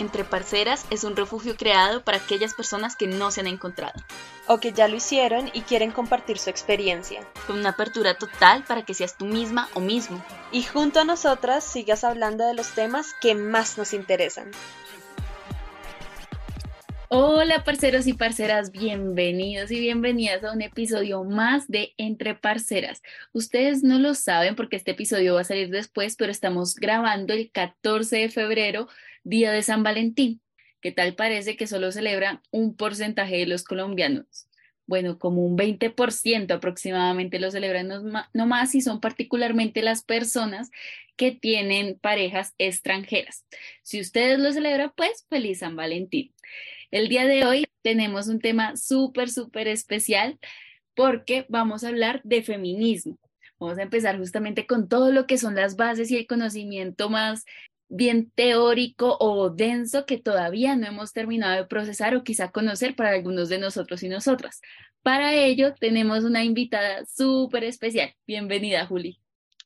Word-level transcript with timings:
Entre 0.00 0.24
Parceras 0.24 0.86
es 0.88 1.04
un 1.04 1.14
refugio 1.14 1.56
creado 1.58 2.02
para 2.02 2.16
aquellas 2.16 2.54
personas 2.54 2.96
que 2.96 3.06
no 3.06 3.30
se 3.30 3.42
han 3.42 3.46
encontrado. 3.46 4.02
O 4.46 4.58
que 4.58 4.72
ya 4.72 4.88
lo 4.88 4.96
hicieron 4.96 5.50
y 5.52 5.60
quieren 5.60 5.92
compartir 5.92 6.38
su 6.38 6.48
experiencia. 6.48 7.20
Con 7.46 7.58
una 7.58 7.70
apertura 7.70 8.14
total 8.14 8.64
para 8.64 8.82
que 8.86 8.94
seas 8.94 9.18
tú 9.18 9.26
misma 9.26 9.68
o 9.74 9.80
mismo. 9.80 10.24
Y 10.52 10.62
junto 10.62 11.00
a 11.00 11.04
nosotras 11.04 11.64
sigas 11.64 12.02
hablando 12.02 12.46
de 12.46 12.54
los 12.54 12.70
temas 12.70 13.12
que 13.20 13.34
más 13.34 13.76
nos 13.76 13.92
interesan. 13.92 14.50
Hola 17.12 17.64
parceros 17.64 18.06
y 18.06 18.14
parceras, 18.14 18.70
bienvenidos 18.70 19.72
y 19.72 19.80
bienvenidas 19.80 20.44
a 20.44 20.52
un 20.52 20.62
episodio 20.62 21.24
más 21.24 21.66
de 21.66 21.92
Entre 21.98 22.36
Parceras. 22.36 23.02
Ustedes 23.32 23.82
no 23.82 23.98
lo 23.98 24.14
saben 24.14 24.54
porque 24.54 24.76
este 24.76 24.92
episodio 24.92 25.34
va 25.34 25.40
a 25.40 25.44
salir 25.44 25.70
después, 25.70 26.14
pero 26.14 26.30
estamos 26.30 26.76
grabando 26.76 27.34
el 27.34 27.50
14 27.50 28.16
de 28.16 28.28
febrero, 28.28 28.88
día 29.22 29.52
de 29.52 29.62
San 29.62 29.82
Valentín. 29.82 30.40
¿Qué 30.80 30.92
tal 30.92 31.14
parece 31.14 31.56
que 31.56 31.66
solo 31.66 31.92
celebran 31.92 32.40
un 32.50 32.76
porcentaje 32.76 33.36
de 33.36 33.46
los 33.46 33.64
colombianos? 33.64 34.48
Bueno, 34.86 35.18
como 35.18 35.44
un 35.44 35.56
20% 35.56 36.52
aproximadamente 36.52 37.38
lo 37.38 37.50
celebran 37.50 37.88
no 38.32 38.46
más 38.46 38.74
y 38.74 38.80
son 38.80 39.00
particularmente 39.00 39.82
las 39.82 40.02
personas 40.02 40.70
que 41.16 41.32
tienen 41.32 41.98
parejas 41.98 42.54
extranjeras. 42.58 43.46
Si 43.82 44.00
ustedes 44.00 44.38
lo 44.38 44.52
celebran, 44.52 44.92
pues 44.96 45.26
feliz 45.28 45.58
San 45.58 45.76
Valentín. 45.76 46.34
El 46.90 47.08
día 47.08 47.26
de 47.26 47.44
hoy 47.44 47.66
tenemos 47.82 48.26
un 48.26 48.40
tema 48.40 48.76
súper, 48.76 49.28
súper 49.28 49.68
especial 49.68 50.38
porque 50.94 51.46
vamos 51.48 51.84
a 51.84 51.88
hablar 51.88 52.20
de 52.24 52.42
feminismo. 52.42 53.18
Vamos 53.60 53.78
a 53.78 53.82
empezar 53.82 54.18
justamente 54.18 54.66
con 54.66 54.88
todo 54.88 55.12
lo 55.12 55.26
que 55.26 55.38
son 55.38 55.54
las 55.54 55.76
bases 55.76 56.10
y 56.10 56.16
el 56.16 56.26
conocimiento 56.26 57.10
más 57.10 57.44
bien 57.90 58.30
teórico 58.34 59.16
o 59.20 59.50
denso 59.50 60.06
que 60.06 60.16
todavía 60.16 60.76
no 60.76 60.86
hemos 60.86 61.12
terminado 61.12 61.56
de 61.56 61.66
procesar 61.66 62.14
o 62.14 62.22
quizá 62.22 62.50
conocer 62.50 62.94
para 62.94 63.10
algunos 63.10 63.48
de 63.48 63.58
nosotros 63.58 64.02
y 64.02 64.08
nosotras. 64.08 64.60
Para 65.02 65.34
ello 65.34 65.74
tenemos 65.78 66.24
una 66.24 66.44
invitada 66.44 67.04
súper 67.04 67.64
especial. 67.64 68.14
Bienvenida, 68.26 68.86
Juli. 68.86 69.18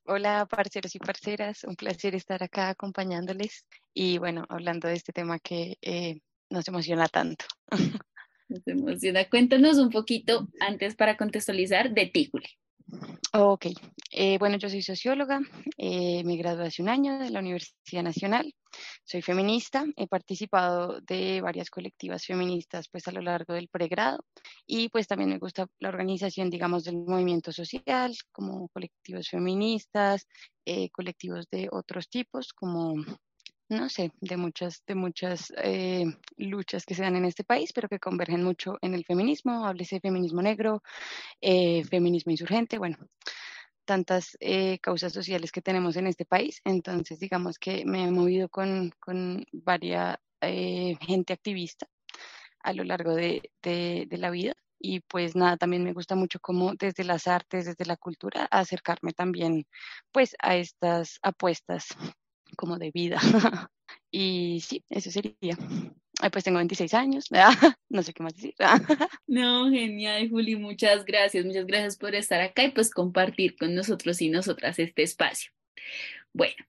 Hola, 0.06 0.46
parceros 0.46 0.94
y 0.94 0.98
parceras. 0.98 1.64
Un 1.64 1.76
placer 1.76 2.14
estar 2.14 2.42
acá 2.42 2.70
acompañándoles 2.70 3.66
y 3.92 4.18
bueno, 4.18 4.44
hablando 4.48 4.88
de 4.88 4.94
este 4.94 5.12
tema 5.12 5.38
que 5.38 5.76
eh, 5.82 6.20
nos 6.50 6.66
emociona 6.66 7.06
tanto. 7.08 7.44
Nos 8.46 8.66
emociona. 8.66 9.26
Cuéntanos 9.30 9.78
un 9.78 9.88
poquito 9.88 10.48
antes 10.60 10.94
para 10.94 11.16
contextualizar 11.16 11.94
de 11.94 12.04
ti, 12.04 12.30
Ok, 13.32 13.66
eh, 14.12 14.38
bueno, 14.38 14.58
yo 14.58 14.68
soy 14.68 14.82
socióloga, 14.82 15.40
eh, 15.76 16.22
me 16.24 16.36
gradué 16.36 16.66
hace 16.66 16.82
un 16.82 16.88
año 16.88 17.18
de 17.18 17.30
la 17.30 17.40
Universidad 17.40 18.02
Nacional, 18.02 18.54
soy 19.04 19.22
feminista, 19.22 19.84
he 19.96 20.06
participado 20.06 21.00
de 21.00 21.40
varias 21.40 21.70
colectivas 21.70 22.24
feministas 22.26 22.88
pues 22.88 23.08
a 23.08 23.12
lo 23.12 23.20
largo 23.22 23.54
del 23.54 23.68
pregrado 23.68 24.24
y 24.66 24.88
pues 24.88 25.06
también 25.08 25.30
me 25.30 25.38
gusta 25.38 25.66
la 25.80 25.88
organización, 25.88 26.50
digamos, 26.50 26.84
del 26.84 26.96
movimiento 26.96 27.52
social, 27.52 28.14
como 28.32 28.68
colectivos 28.68 29.28
feministas, 29.28 30.26
eh, 30.64 30.90
colectivos 30.90 31.48
de 31.50 31.68
otros 31.72 32.08
tipos, 32.08 32.52
como 32.52 32.94
no 33.74 33.88
sé, 33.88 34.12
de 34.20 34.36
muchas, 34.36 34.82
de 34.86 34.94
muchas 34.94 35.52
eh, 35.56 36.04
luchas 36.36 36.86
que 36.86 36.94
se 36.94 37.02
dan 37.02 37.16
en 37.16 37.24
este 37.24 37.44
país, 37.44 37.72
pero 37.72 37.88
que 37.88 37.98
convergen 37.98 38.42
mucho 38.42 38.78
en 38.82 38.94
el 38.94 39.04
feminismo, 39.04 39.66
háblese 39.66 39.96
de 39.96 40.00
feminismo 40.00 40.42
negro, 40.42 40.82
eh, 41.40 41.84
feminismo 41.84 42.32
insurgente, 42.32 42.78
bueno, 42.78 42.96
tantas 43.84 44.36
eh, 44.40 44.78
causas 44.80 45.12
sociales 45.12 45.52
que 45.52 45.62
tenemos 45.62 45.96
en 45.96 46.06
este 46.06 46.24
país. 46.24 46.60
Entonces, 46.64 47.18
digamos 47.20 47.58
que 47.58 47.84
me 47.84 48.04
he 48.04 48.10
movido 48.10 48.48
con, 48.48 48.92
con 49.00 49.44
varias 49.52 50.16
gente 51.00 51.32
activista 51.32 51.86
a 52.60 52.74
lo 52.74 52.84
largo 52.84 53.14
de, 53.14 53.50
de, 53.62 54.06
de 54.08 54.18
la 54.18 54.30
vida. 54.30 54.54
Y 54.78 55.00
pues 55.00 55.34
nada, 55.34 55.56
también 55.56 55.82
me 55.82 55.94
gusta 55.94 56.14
mucho 56.14 56.40
como 56.40 56.74
desde 56.74 57.04
las 57.04 57.26
artes, 57.26 57.64
desde 57.64 57.86
la 57.86 57.96
cultura, 57.96 58.46
acercarme 58.50 59.12
también 59.12 59.66
pues 60.12 60.36
a 60.38 60.56
estas 60.56 61.18
apuestas 61.22 61.86
como 62.54 62.78
de 62.78 62.90
vida. 62.90 63.18
y 64.10 64.60
sí, 64.60 64.84
eso 64.88 65.10
sería. 65.10 65.56
pues 66.32 66.44
tengo 66.44 66.58
26 66.58 66.94
años, 66.94 67.26
no 67.88 68.02
sé 68.02 68.12
qué 68.12 68.22
más 68.22 68.34
decir. 68.34 68.54
no, 69.26 69.70
genial, 69.70 70.28
Juli, 70.30 70.56
muchas 70.56 71.04
gracias, 71.04 71.44
muchas 71.44 71.66
gracias 71.66 71.96
por 71.96 72.14
estar 72.14 72.40
acá 72.40 72.64
y 72.64 72.70
pues 72.70 72.90
compartir 72.90 73.56
con 73.56 73.74
nosotros 73.74 74.20
y 74.22 74.28
nosotras 74.28 74.78
este 74.78 75.02
espacio. 75.02 75.52
Bueno, 76.32 76.64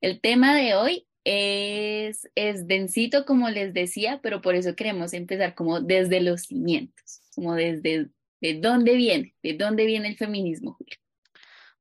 el 0.00 0.20
tema 0.20 0.54
de 0.54 0.74
hoy 0.74 1.06
es, 1.24 2.28
es 2.34 2.66
densito, 2.66 3.24
como 3.24 3.48
les 3.50 3.72
decía, 3.72 4.20
pero 4.22 4.40
por 4.40 4.54
eso 4.54 4.74
queremos 4.74 5.12
empezar 5.12 5.54
como 5.54 5.80
desde 5.80 6.20
los 6.20 6.42
cimientos, 6.42 7.22
como 7.34 7.54
desde 7.54 8.08
de 8.40 8.54
dónde 8.54 8.96
viene, 8.96 9.34
de 9.42 9.54
dónde 9.54 9.86
viene 9.86 10.08
el 10.08 10.16
feminismo, 10.16 10.72
Juli. 10.72 10.96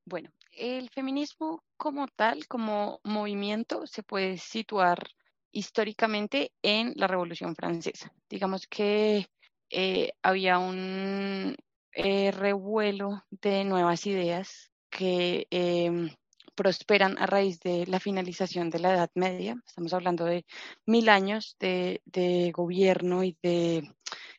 Bueno, 0.05 0.31
el 0.61 0.89
feminismo 0.89 1.63
como 1.75 2.07
tal, 2.07 2.47
como 2.47 2.99
movimiento, 3.03 3.87
se 3.87 4.03
puede 4.03 4.37
situar 4.37 5.09
históricamente 5.51 6.53
en 6.61 6.93
la 6.95 7.07
Revolución 7.07 7.55
Francesa. 7.55 8.13
Digamos 8.29 8.67
que 8.67 9.27
eh, 9.71 10.11
había 10.21 10.59
un 10.59 11.55
eh, 11.93 12.31
revuelo 12.31 13.23
de 13.31 13.63
nuevas 13.63 14.05
ideas 14.05 14.71
que 14.91 15.47
em, 15.49 16.11
prosperan 16.53 17.17
a 17.17 17.25
raíz 17.25 17.59
de 17.61 17.87
la 17.87 17.99
finalización 17.99 18.69
de 18.69 18.79
la 18.79 18.93
Edad 18.93 19.09
Media. 19.15 19.55
Estamos 19.65 19.93
hablando 19.93 20.25
de 20.25 20.45
mil 20.85 21.09
años 21.09 21.57
de 21.59 22.51
gobierno 22.53 23.23
y 23.23 23.35
de 23.41 23.91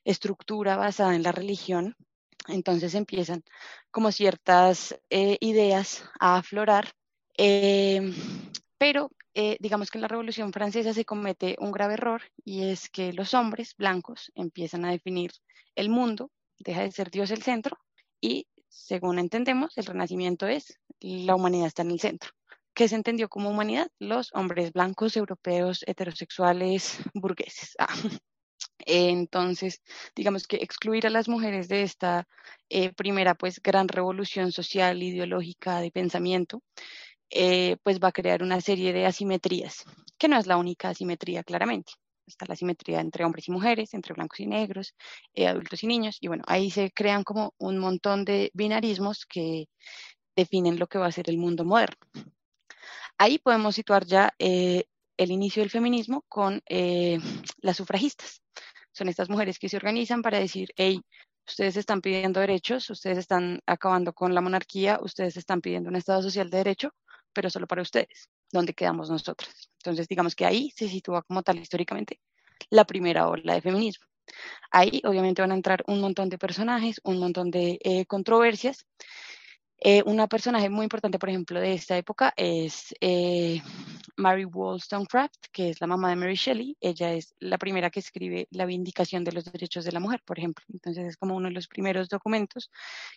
estructura 0.05 0.77
basada 0.77 1.16
en 1.16 1.25
la 1.25 1.32
religión 1.32 1.97
entonces 2.49 2.95
empiezan 2.95 3.45
como 3.91 4.13
ciertas 4.13 4.99
eh, 5.11 5.37
ideas 5.41 6.05
a 6.21 6.39
aflorar, 6.39 6.93
em, 7.37 8.15
pero 8.79 9.11
eh, 9.35 9.57
digamos 9.61 9.91
que 9.91 9.99
en 9.99 10.03
la 10.03 10.09
Revolución 10.09 10.53
Francesa 10.53 10.93
se 10.93 11.05
comete 11.05 11.57
un 11.59 11.73
grave 11.73 11.95
error 11.95 12.23
y 12.45 12.65
es 12.65 12.91
que 12.91 13.13
los 13.13 13.35
hombres 13.35 13.75
blancos 13.77 14.31
empiezan 14.35 14.85
a 14.85 14.91
definir 14.91 15.33
el 15.75 15.89
mundo, 15.89 16.31
deja 16.59 16.83
de 16.83 16.93
ser 16.93 17.11
Dios 17.11 17.31
el 17.31 17.43
centro 17.43 17.79
y 18.21 18.47
según 18.69 19.19
entendemos, 19.19 19.77
el 19.77 19.87
renacimiento 19.87 20.47
es 20.47 20.79
la 21.01 21.35
humanidad 21.35 21.67
está 21.67 21.83
en 21.83 21.91
el 21.91 22.01
centro. 22.01 22.31
¿Qué 22.75 22.89
se 22.89 22.95
entendió 22.95 23.29
como 23.29 23.51
humanidad? 23.51 23.89
Los 23.99 24.31
hombres 24.35 24.73
blancos, 24.73 25.17
europeos, 25.17 25.85
heterosexuales, 25.87 26.99
burgueses. 27.15 27.75
Ah. 27.79 27.89
Entonces, 28.87 29.82
digamos 30.15 30.47
que 30.47 30.56
excluir 30.56 31.06
a 31.06 31.10
las 31.10 31.28
mujeres 31.28 31.69
de 31.69 31.82
esta 31.82 32.26
eh, 32.69 32.93
primera, 32.93 33.34
pues, 33.34 33.60
gran 33.62 33.88
revolución 33.88 34.53
social, 34.53 35.03
ideológica, 35.03 35.81
de 35.81 35.91
pensamiento, 35.91 36.62
eh, 37.31 37.76
pues 37.82 37.98
va 38.00 38.09
a 38.09 38.12
crear 38.12 38.43
una 38.43 38.60
serie 38.60 38.93
de 38.93 39.06
asimetrías, 39.06 39.84
que 40.19 40.28
no 40.28 40.38
es 40.38 40.47
la 40.47 40.56
única 40.56 40.91
asimetría, 40.91 41.44
claramente. 41.44 41.93
Está 42.26 42.47
la 42.47 42.54
asimetría 42.54 43.00
entre 43.00 43.25
hombres 43.25 43.48
y 43.48 43.53
mujeres, 43.53 43.94
entre 43.94 44.15
blancos 44.15 44.41
y 44.41 44.47
negros, 44.47 44.94
eh, 45.34 45.47
adultos 45.47 45.82
y 45.82 45.87
niños, 45.87 46.19
y 46.20 46.28
bueno, 46.28 46.44
ahí 46.47 46.70
se 46.70 46.91
crean 46.93 47.25
como 47.25 47.54
un 47.59 47.78
montón 47.78 48.25
de 48.25 48.50
binarismos 48.54 49.26
que 49.26 49.66
definen 50.37 50.78
lo 50.78 50.87
que 50.87 50.99
va 50.99 51.06
a 51.06 51.12
ser 51.12 51.28
el 51.28 51.38
mundo 51.38 51.64
moderno. 51.64 51.97
Ahí 53.19 53.38
podemos 53.38 53.75
situar 53.75 54.06
ya 54.06 54.32
el 54.38 55.31
inicio 55.31 55.62
del 55.62 55.70
feminismo 55.70 56.25
con 56.28 56.62
las 57.60 57.76
sufragistas 57.76 58.43
son 58.93 59.09
estas 59.09 59.29
mujeres 59.29 59.59
que 59.59 59.69
se 59.69 59.77
organizan 59.77 60.23
para 60.23 60.39
decir, 60.39 60.71
hey, 60.77 61.01
ustedes 61.47 61.77
están 61.77 62.01
pidiendo 62.01 62.41
derechos, 62.41 62.89
ustedes 62.91 63.19
están 63.19 63.61
acabando 63.67 64.13
con 64.13 64.35
la 64.35 64.41
monarquía, 64.41 64.99
ustedes 65.03 65.37
están 65.37 65.61
pidiendo 65.61 65.91
un 65.91 65.97
Estado 65.97 66.23
social 66.23 66.51
de 66.51 66.59
derecho, 66.59 66.95
pero 67.33 67.51
solo 67.51 67.67
para 67.67 67.83
ustedes, 67.83 68.29
¿dónde 68.51 68.75
quedamos 68.75 69.11
nosotros? 69.11 69.71
Entonces, 69.79 70.09
digamos 70.09 70.35
que 70.35 70.47
ahí 70.47 70.71
se 70.77 70.89
sitúa 70.89 71.23
como 71.23 71.43
tal 71.43 71.59
históricamente 71.59 72.21
la 72.71 72.85
primera 72.85 73.29
ola 73.29 73.55
de 73.55 73.62
feminismo. 73.62 74.06
Ahí 74.71 75.03
obviamente 75.05 75.43
van 75.43 75.53
a 75.53 75.56
entrar 75.56 75.83
un 75.87 76.00
montón 76.00 76.29
de 76.29 76.38
personajes, 76.38 77.00
un 77.05 77.19
montón 77.19 77.50
de 77.50 77.79
eh, 77.83 78.06
controversias, 78.06 78.87
eh, 79.84 80.02
una 80.06 80.29
personaje 80.29 80.70
muy 80.70 80.84
importante, 80.84 81.19
por 81.19 81.29
ejemplo, 81.29 81.61
de 81.61 81.73
esta 81.73 81.96
época 81.96 82.32
es 82.37 82.94
eh, 83.00 83.61
Mary 84.17 84.44
Wollstonecraft, 84.44 85.46
que 85.50 85.70
es 85.70 85.81
la 85.81 85.88
mamá 85.88 86.11
de 86.11 86.14
Mary 86.14 86.37
Shelley. 86.37 86.76
Ella 86.81 87.12
es 87.12 87.34
la 87.40 87.58
primera 87.58 87.90
que 87.90 87.99
escribe 87.99 88.46
la 88.52 88.64
Vindicación 88.64 89.25
de 89.25 89.32
los 89.32 89.44
Derechos 89.44 89.84
de 89.84 89.90
la 89.90 89.99
Mujer, 89.99 90.23
por 90.25 90.38
ejemplo. 90.38 90.64
Entonces 90.73 91.06
es 91.08 91.17
como 91.17 91.34
uno 91.34 91.49
de 91.49 91.55
los 91.55 91.67
primeros 91.67 92.08
documentos 92.08 92.70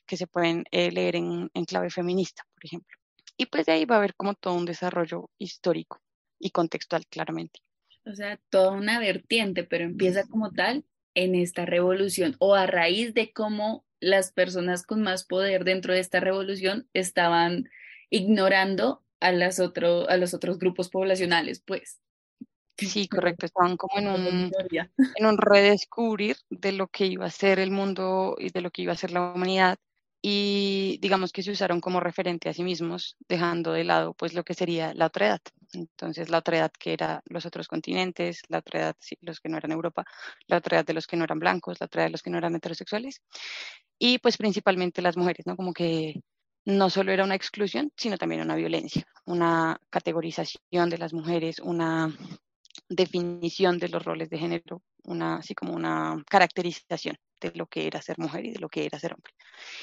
que 0.08 0.18
se 0.18 0.26
pueden 0.26 0.64
eh, 0.72 0.92
leer 0.92 1.18
en, 1.18 1.52
en 1.54 1.66
clave 1.66 1.92
feminista, 1.92 2.44
por 2.56 2.66
ejemplo. 2.66 2.98
Y 3.38 3.46
pues 3.46 3.68
de 3.68 3.74
ahí 3.74 3.86
va 3.86 3.96
a 3.96 3.98
haber 4.00 4.16
como 4.16 4.34
todo 4.34 4.56
un 4.56 4.66
desarrollo 4.66 5.30
histórico 5.38 6.02
y 6.40 6.50
contextual, 6.50 7.06
claramente. 7.06 7.60
O 8.08 8.16
sea, 8.16 8.40
toda 8.50 8.72
una 8.72 8.98
vertiente, 9.00 9.66
pero 9.66 9.84
empieza 9.84 10.26
como 10.26 10.52
tal 10.52 10.84
en 11.14 11.36
esta 11.36 11.66
revolución 11.66 12.36
o 12.40 12.56
a 12.56 12.66
raíz 12.66 13.14
de 13.14 13.32
cómo 13.32 13.86
las 14.06 14.32
personas 14.32 14.86
con 14.86 15.02
más 15.02 15.26
poder 15.26 15.64
dentro 15.64 15.94
de 15.94 16.00
esta 16.00 16.20
revolución 16.20 16.88
estaban 16.94 17.70
ignorando 18.12 19.04
a, 19.20 19.32
las 19.32 19.60
otro, 19.60 20.08
a 20.08 20.18
los 20.18 20.36
otros 20.36 20.60
grupos 20.60 20.90
poblacionales, 20.90 21.60
pues. 21.60 22.00
Sí, 22.78 23.08
correcto, 23.08 23.48
estaban 23.48 23.78
como 23.78 23.98
en 23.98 24.08
un, 24.08 24.52
en 25.16 25.26
un 25.26 25.38
redescubrir 25.38 26.38
de 26.50 26.72
lo 26.74 26.88
que 26.88 27.08
iba 27.08 27.26
a 27.26 27.32
ser 27.32 27.58
el 27.58 27.72
mundo 27.72 28.36
y 28.38 28.52
de 28.52 28.62
lo 28.62 28.70
que 28.70 28.84
iba 28.84 28.94
a 28.94 28.98
ser 28.98 29.12
la 29.12 29.34
humanidad 29.34 29.80
y 30.22 31.00
digamos 31.02 31.32
que 31.32 31.42
se 31.42 31.52
usaron 31.52 31.82
como 31.82 32.00
referente 32.00 32.50
a 32.50 32.54
sí 32.54 32.64
mismos, 32.64 33.16
dejando 33.28 33.72
de 33.72 33.86
lado 33.86 34.14
pues 34.14 34.34
lo 34.34 34.44
que 34.44 34.54
sería 34.54 34.94
la 34.94 35.08
otra 35.08 35.28
edad. 35.28 35.42
Entonces 35.76 36.30
la 36.30 36.40
otra 36.40 36.58
edad 36.58 36.72
que 36.72 36.94
era 36.94 37.22
los 37.26 37.46
otros 37.46 37.68
continentes, 37.68 38.42
la 38.50 38.60
otra 38.60 38.80
edad 38.80 38.96
los 39.22 39.40
que 39.40 39.50
no 39.50 39.58
eran 39.58 39.72
Europa, 39.72 40.06
la 40.48 40.58
otra 40.58 40.78
edad 40.78 40.86
de 40.86 40.94
los 40.94 41.08
que 41.08 41.18
no 41.18 41.24
eran 41.24 41.40
blancos, 41.40 41.78
la 41.80 41.86
otra 41.86 42.02
edad 42.02 42.08
de 42.10 42.12
los 42.14 42.22
que 42.22 42.30
no 42.30 42.38
eran 42.38 42.56
heterosexuales 42.56 43.22
y 44.00 44.20
pues 44.20 44.38
principalmente 44.38 45.02
las 45.02 45.18
mujeres, 45.18 45.46
¿no? 45.46 45.56
Como 45.56 45.74
que 45.74 46.22
no 46.66 46.90
solo 46.90 47.12
era 47.12 47.24
una 47.24 47.36
exclusión, 47.36 47.92
sino 47.96 48.18
también 48.18 48.42
una 48.42 48.56
violencia, 48.56 49.06
una 49.26 49.80
categorización 49.90 50.90
de 50.90 50.98
las 50.98 51.14
mujeres, 51.14 51.60
una 51.60 52.16
definición 52.90 53.78
de 53.80 53.90
los 53.90 54.04
roles 54.04 54.30
de 54.30 54.38
género, 54.38 54.82
una, 55.04 55.38
así 55.38 55.54
como 55.54 55.74
una 55.74 56.24
caracterización 56.28 57.18
de 57.40 57.52
lo 57.56 57.68
que 57.68 57.88
era 57.88 58.02
ser 58.02 58.18
mujer 58.18 58.46
y 58.46 58.52
de 58.52 58.60
lo 58.60 58.70
que 58.70 58.86
era 58.86 59.00
ser 59.00 59.14
hombre. 59.14 59.34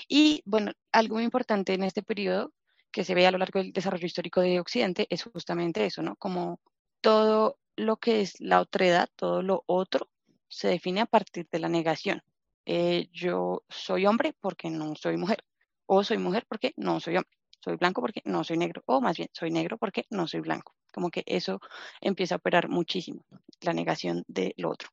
Y 0.08 0.42
bueno, 0.44 0.72
algo 0.90 1.16
muy 1.16 1.24
importante 1.24 1.74
en 1.74 1.84
este 1.84 2.02
periodo 2.02 2.52
que 2.92 3.04
se 3.04 3.14
ve 3.14 3.26
a 3.26 3.30
lo 3.30 3.38
largo 3.38 3.58
del 3.58 3.72
desarrollo 3.72 4.06
histórico 4.06 4.40
de 4.40 4.60
Occidente 4.60 5.06
es 5.10 5.24
justamente 5.24 5.84
eso, 5.84 6.02
¿no? 6.02 6.16
Como 6.16 6.60
todo 7.00 7.58
lo 7.76 7.96
que 7.96 8.20
es 8.20 8.40
la 8.40 8.60
otredad, 8.60 9.08
todo 9.16 9.42
lo 9.42 9.64
otro, 9.66 10.10
se 10.48 10.68
define 10.68 11.00
a 11.00 11.06
partir 11.06 11.48
de 11.50 11.58
la 11.58 11.68
negación. 11.68 12.22
Eh, 12.66 13.08
yo 13.12 13.64
soy 13.68 14.06
hombre 14.06 14.34
porque 14.38 14.70
no 14.70 14.94
soy 14.94 15.16
mujer, 15.16 15.42
o 15.86 16.04
soy 16.04 16.18
mujer 16.18 16.44
porque 16.46 16.74
no 16.76 17.00
soy 17.00 17.16
hombre, 17.16 17.32
soy 17.60 17.76
blanco 17.76 18.00
porque 18.02 18.22
no 18.24 18.44
soy 18.44 18.58
negro, 18.58 18.82
o 18.86 19.00
más 19.00 19.16
bien 19.16 19.30
soy 19.32 19.50
negro 19.50 19.78
porque 19.78 20.04
no 20.10 20.28
soy 20.28 20.40
blanco. 20.40 20.74
Como 20.92 21.10
que 21.10 21.24
eso 21.26 21.60
empieza 22.00 22.34
a 22.34 22.38
operar 22.38 22.68
muchísimo, 22.68 23.24
la 23.62 23.72
negación 23.72 24.22
de 24.28 24.54
lo 24.58 24.70
otro. 24.70 24.90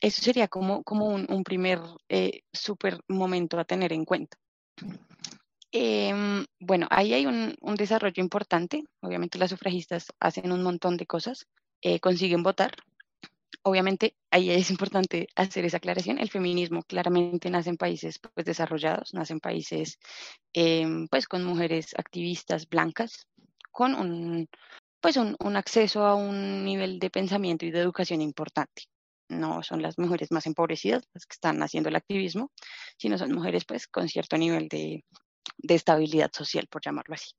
Eso 0.00 0.22
sería 0.22 0.48
como, 0.48 0.82
un, 0.86 1.44
primer 1.44 1.80
eh, 2.08 2.42
súper 2.52 3.00
momento 3.08 3.58
a 3.58 3.64
tener 3.64 3.92
en 3.92 4.04
cuenta. 4.04 4.36
Em, 5.74 6.44
bueno, 6.60 6.86
ahí 6.90 7.14
hay 7.14 7.26
un, 7.26 7.56
desarrollo 7.76 8.22
importante. 8.22 8.84
Obviamente 9.00 9.38
las 9.38 9.50
sufragistas 9.50 10.12
hacen 10.20 10.52
un 10.52 10.62
montón 10.62 10.96
de 10.98 11.06
cosas, 11.06 11.46
eh, 11.80 11.98
consiguen 11.98 12.42
votar. 12.42 12.72
Obviamente 13.62 14.14
ahí 14.30 14.50
es 14.50 14.70
importante 14.70 15.28
hacer 15.34 15.64
esa 15.64 15.78
aclaración. 15.78 16.18
El 16.18 16.30
feminismo 16.30 16.82
claramente 16.82 17.50
nace 17.50 17.70
en 17.70 17.76
países 17.78 18.18
pues, 18.34 18.44
desarrollados, 18.46 19.14
nace 19.14 19.32
en 19.32 19.40
países 19.40 19.98
em, 20.52 21.08
pues, 21.08 21.26
con 21.26 21.44
mujeres 21.44 21.94
activistas 21.96 22.68
blancas, 22.68 23.26
con 23.70 23.94
un, 23.94 24.48
pues 25.00 25.16
un, 25.16 25.56
acceso 25.56 26.04
a 26.06 26.14
un 26.14 26.64
nivel 26.64 26.98
de 26.98 27.10
pensamiento 27.10 27.66
y 27.66 27.70
de 27.70 27.80
educación 27.80 28.20
importante. 28.22 28.84
No 29.28 29.62
son 29.62 29.82
las 29.82 29.98
mujeres 29.98 30.30
más 30.32 30.46
empobrecidas 30.46 31.04
las 31.14 31.26
que 31.26 31.34
están 31.34 31.62
haciendo 31.62 31.88
el 31.88 31.96
activismo, 31.96 32.50
sino 32.98 33.18
son 33.18 33.32
mujeres 33.32 33.64
pues 33.64 33.88
con 33.88 34.08
cierto 34.08 34.36
nivel 34.36 34.68
de, 34.68 35.04
de 35.58 35.74
estabilidad 35.74 36.30
social, 36.32 36.66
por 36.68 36.82
llamarlo 36.82 37.14
así. 37.14 37.32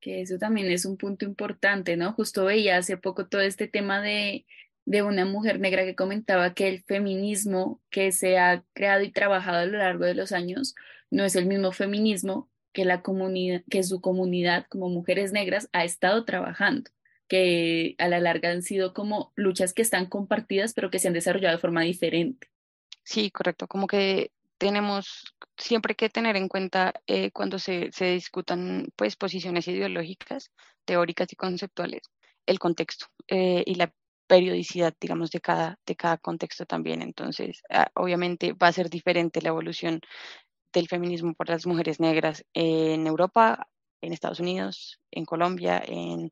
Que 0.00 0.22
eso 0.22 0.38
también 0.38 0.70
es 0.70 0.84
un 0.84 0.96
punto 0.96 1.24
importante, 1.24 1.96
¿no? 1.96 2.12
Justo 2.12 2.44
veía 2.44 2.78
hace 2.78 2.96
poco 2.96 3.28
todo 3.28 3.42
este 3.42 3.68
tema 3.68 4.00
de, 4.00 4.46
de 4.86 5.02
una 5.02 5.24
mujer 5.24 5.60
negra 5.60 5.84
que 5.84 5.94
comentaba 5.94 6.54
que 6.54 6.68
el 6.68 6.82
feminismo 6.82 7.80
que 7.90 8.12
se 8.12 8.38
ha 8.38 8.64
creado 8.72 9.02
y 9.02 9.12
trabajado 9.12 9.58
a 9.58 9.66
lo 9.66 9.78
largo 9.78 10.04
de 10.04 10.14
los 10.14 10.32
años 10.32 10.74
no 11.10 11.24
es 11.24 11.36
el 11.36 11.46
mismo 11.46 11.72
feminismo 11.72 12.48
que 12.72 12.84
la 12.84 13.02
comunidad, 13.02 13.62
que 13.68 13.82
su 13.82 14.00
comunidad 14.00 14.66
como 14.68 14.88
mujeres 14.88 15.32
negras 15.32 15.68
ha 15.72 15.84
estado 15.84 16.24
trabajando, 16.24 16.90
que 17.28 17.94
a 17.98 18.08
la 18.08 18.20
larga 18.20 18.50
han 18.50 18.62
sido 18.62 18.94
como 18.94 19.32
luchas 19.34 19.74
que 19.74 19.82
están 19.82 20.06
compartidas, 20.06 20.72
pero 20.72 20.90
que 20.90 20.98
se 20.98 21.08
han 21.08 21.14
desarrollado 21.14 21.56
de 21.56 21.60
forma 21.60 21.82
diferente. 21.82 22.48
Sí, 23.02 23.30
correcto. 23.30 23.66
Como 23.66 23.86
que 23.86 24.30
tenemos 24.60 25.34
siempre 25.56 25.94
que 25.94 26.10
tener 26.10 26.36
en 26.36 26.46
cuenta 26.46 26.92
eh, 27.06 27.30
cuando 27.32 27.58
se, 27.58 27.90
se, 27.92 28.12
discutan 28.12 28.88
pues 28.94 29.16
posiciones 29.16 29.66
ideológicas, 29.66 30.52
teóricas 30.84 31.32
y 31.32 31.36
conceptuales, 31.36 32.02
el 32.44 32.58
contexto 32.58 33.06
eh, 33.28 33.64
y 33.64 33.76
la 33.76 33.90
periodicidad, 34.26 34.94
digamos, 35.00 35.30
de 35.30 35.40
cada, 35.40 35.78
de 35.86 35.96
cada 35.96 36.18
contexto 36.18 36.66
también. 36.66 37.00
Entonces, 37.00 37.62
ah, 37.70 37.90
obviamente 37.94 38.52
va 38.52 38.68
a 38.68 38.72
ser 38.72 38.90
diferente 38.90 39.40
la 39.40 39.48
evolución 39.48 40.00
del 40.74 40.88
feminismo 40.88 41.32
por 41.32 41.48
las 41.48 41.66
mujeres 41.66 41.98
negras 41.98 42.44
en 42.52 43.06
Europa, 43.06 43.66
en 44.02 44.12
Estados 44.12 44.40
Unidos, 44.40 45.00
en 45.10 45.24
Colombia, 45.24 45.82
en, 45.86 46.30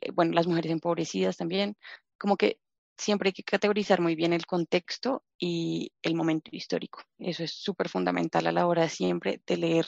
eh, 0.00 0.10
bueno, 0.12 0.32
las 0.32 0.46
mujeres 0.46 0.72
empobrecidas 0.72 1.36
también, 1.36 1.76
como 2.18 2.38
que 2.38 2.58
siempre 3.00 3.28
hay 3.28 3.32
que 3.32 3.42
categorizar 3.42 4.00
muy 4.00 4.14
bien 4.14 4.32
el 4.32 4.46
contexto 4.46 5.24
y 5.38 5.92
el 6.02 6.14
momento 6.14 6.50
histórico. 6.52 7.02
Eso 7.18 7.44
es 7.44 7.52
súper 7.52 7.88
fundamental 7.88 8.46
a 8.46 8.52
la 8.52 8.66
hora 8.66 8.88
siempre 8.88 9.40
de 9.46 9.56
leer 9.56 9.86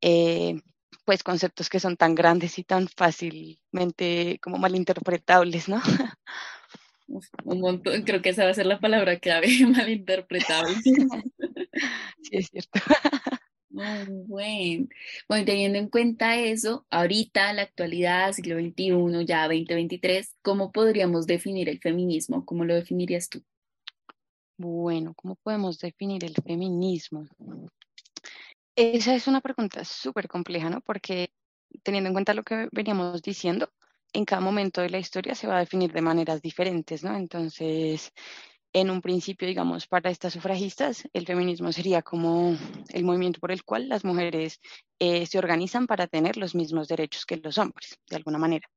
eh, 0.00 0.60
pues 1.04 1.22
conceptos 1.22 1.68
que 1.68 1.80
son 1.80 1.96
tan 1.96 2.14
grandes 2.14 2.58
y 2.58 2.64
tan 2.64 2.88
fácilmente 2.88 4.38
como 4.40 4.58
malinterpretables, 4.58 5.68
¿no? 5.68 5.82
un 7.44 7.60
montón, 7.60 8.02
creo 8.02 8.22
que 8.22 8.30
esa 8.30 8.44
va 8.44 8.50
a 8.50 8.54
ser 8.54 8.66
la 8.66 8.80
palabra 8.80 9.18
clave, 9.18 9.48
malinterpretable. 9.68 10.74
sí, 12.22 12.30
es 12.30 12.48
cierto. 12.48 12.80
Bueno. 13.74 14.86
Bueno, 15.28 15.44
teniendo 15.44 15.78
en 15.78 15.88
cuenta 15.88 16.36
eso, 16.36 16.86
ahorita, 16.90 17.52
la 17.52 17.62
actualidad, 17.62 18.32
siglo 18.32 18.56
XXI, 18.56 19.26
ya 19.26 19.48
2023, 19.48 20.36
¿cómo 20.42 20.70
podríamos 20.70 21.26
definir 21.26 21.68
el 21.68 21.80
feminismo? 21.80 22.44
¿Cómo 22.46 22.64
lo 22.64 22.74
definirías 22.74 23.28
tú? 23.28 23.42
Bueno, 24.56 25.14
¿cómo 25.16 25.34
podemos 25.34 25.80
definir 25.80 26.24
el 26.24 26.34
feminismo? 26.34 27.26
Esa 28.76 29.16
es 29.16 29.26
una 29.26 29.40
pregunta 29.40 29.84
súper 29.84 30.28
compleja, 30.28 30.70
¿no? 30.70 30.80
Porque 30.80 31.32
teniendo 31.82 32.08
en 32.08 32.14
cuenta 32.14 32.32
lo 32.32 32.44
que 32.44 32.68
veníamos 32.70 33.22
diciendo, 33.22 33.72
en 34.12 34.24
cada 34.24 34.40
momento 34.40 34.82
de 34.82 34.90
la 34.90 34.98
historia 34.98 35.34
se 35.34 35.48
va 35.48 35.56
a 35.56 35.60
definir 35.60 35.92
de 35.92 36.00
maneras 36.00 36.40
diferentes, 36.40 37.02
¿no? 37.02 37.16
Entonces, 37.16 38.12
en 38.74 38.90
un 38.90 39.00
principio, 39.00 39.46
digamos, 39.46 39.86
para 39.86 40.10
estas 40.10 40.32
sufragistas, 40.32 41.08
el 41.12 41.26
feminismo 41.26 41.72
sería 41.72 42.02
como 42.02 42.58
el 42.88 43.04
movimiento 43.04 43.38
por 43.38 43.52
el 43.52 43.62
cual 43.62 43.88
las 43.88 44.04
mujeres 44.04 44.60
eh, 44.98 45.26
se 45.26 45.38
organizan 45.38 45.86
para 45.86 46.08
tener 46.08 46.36
los 46.36 46.56
mismos 46.56 46.88
derechos 46.88 47.24
que 47.24 47.36
los 47.36 47.56
hombres, 47.56 48.00
de 48.10 48.16
alguna 48.16 48.36
manera. 48.36 48.68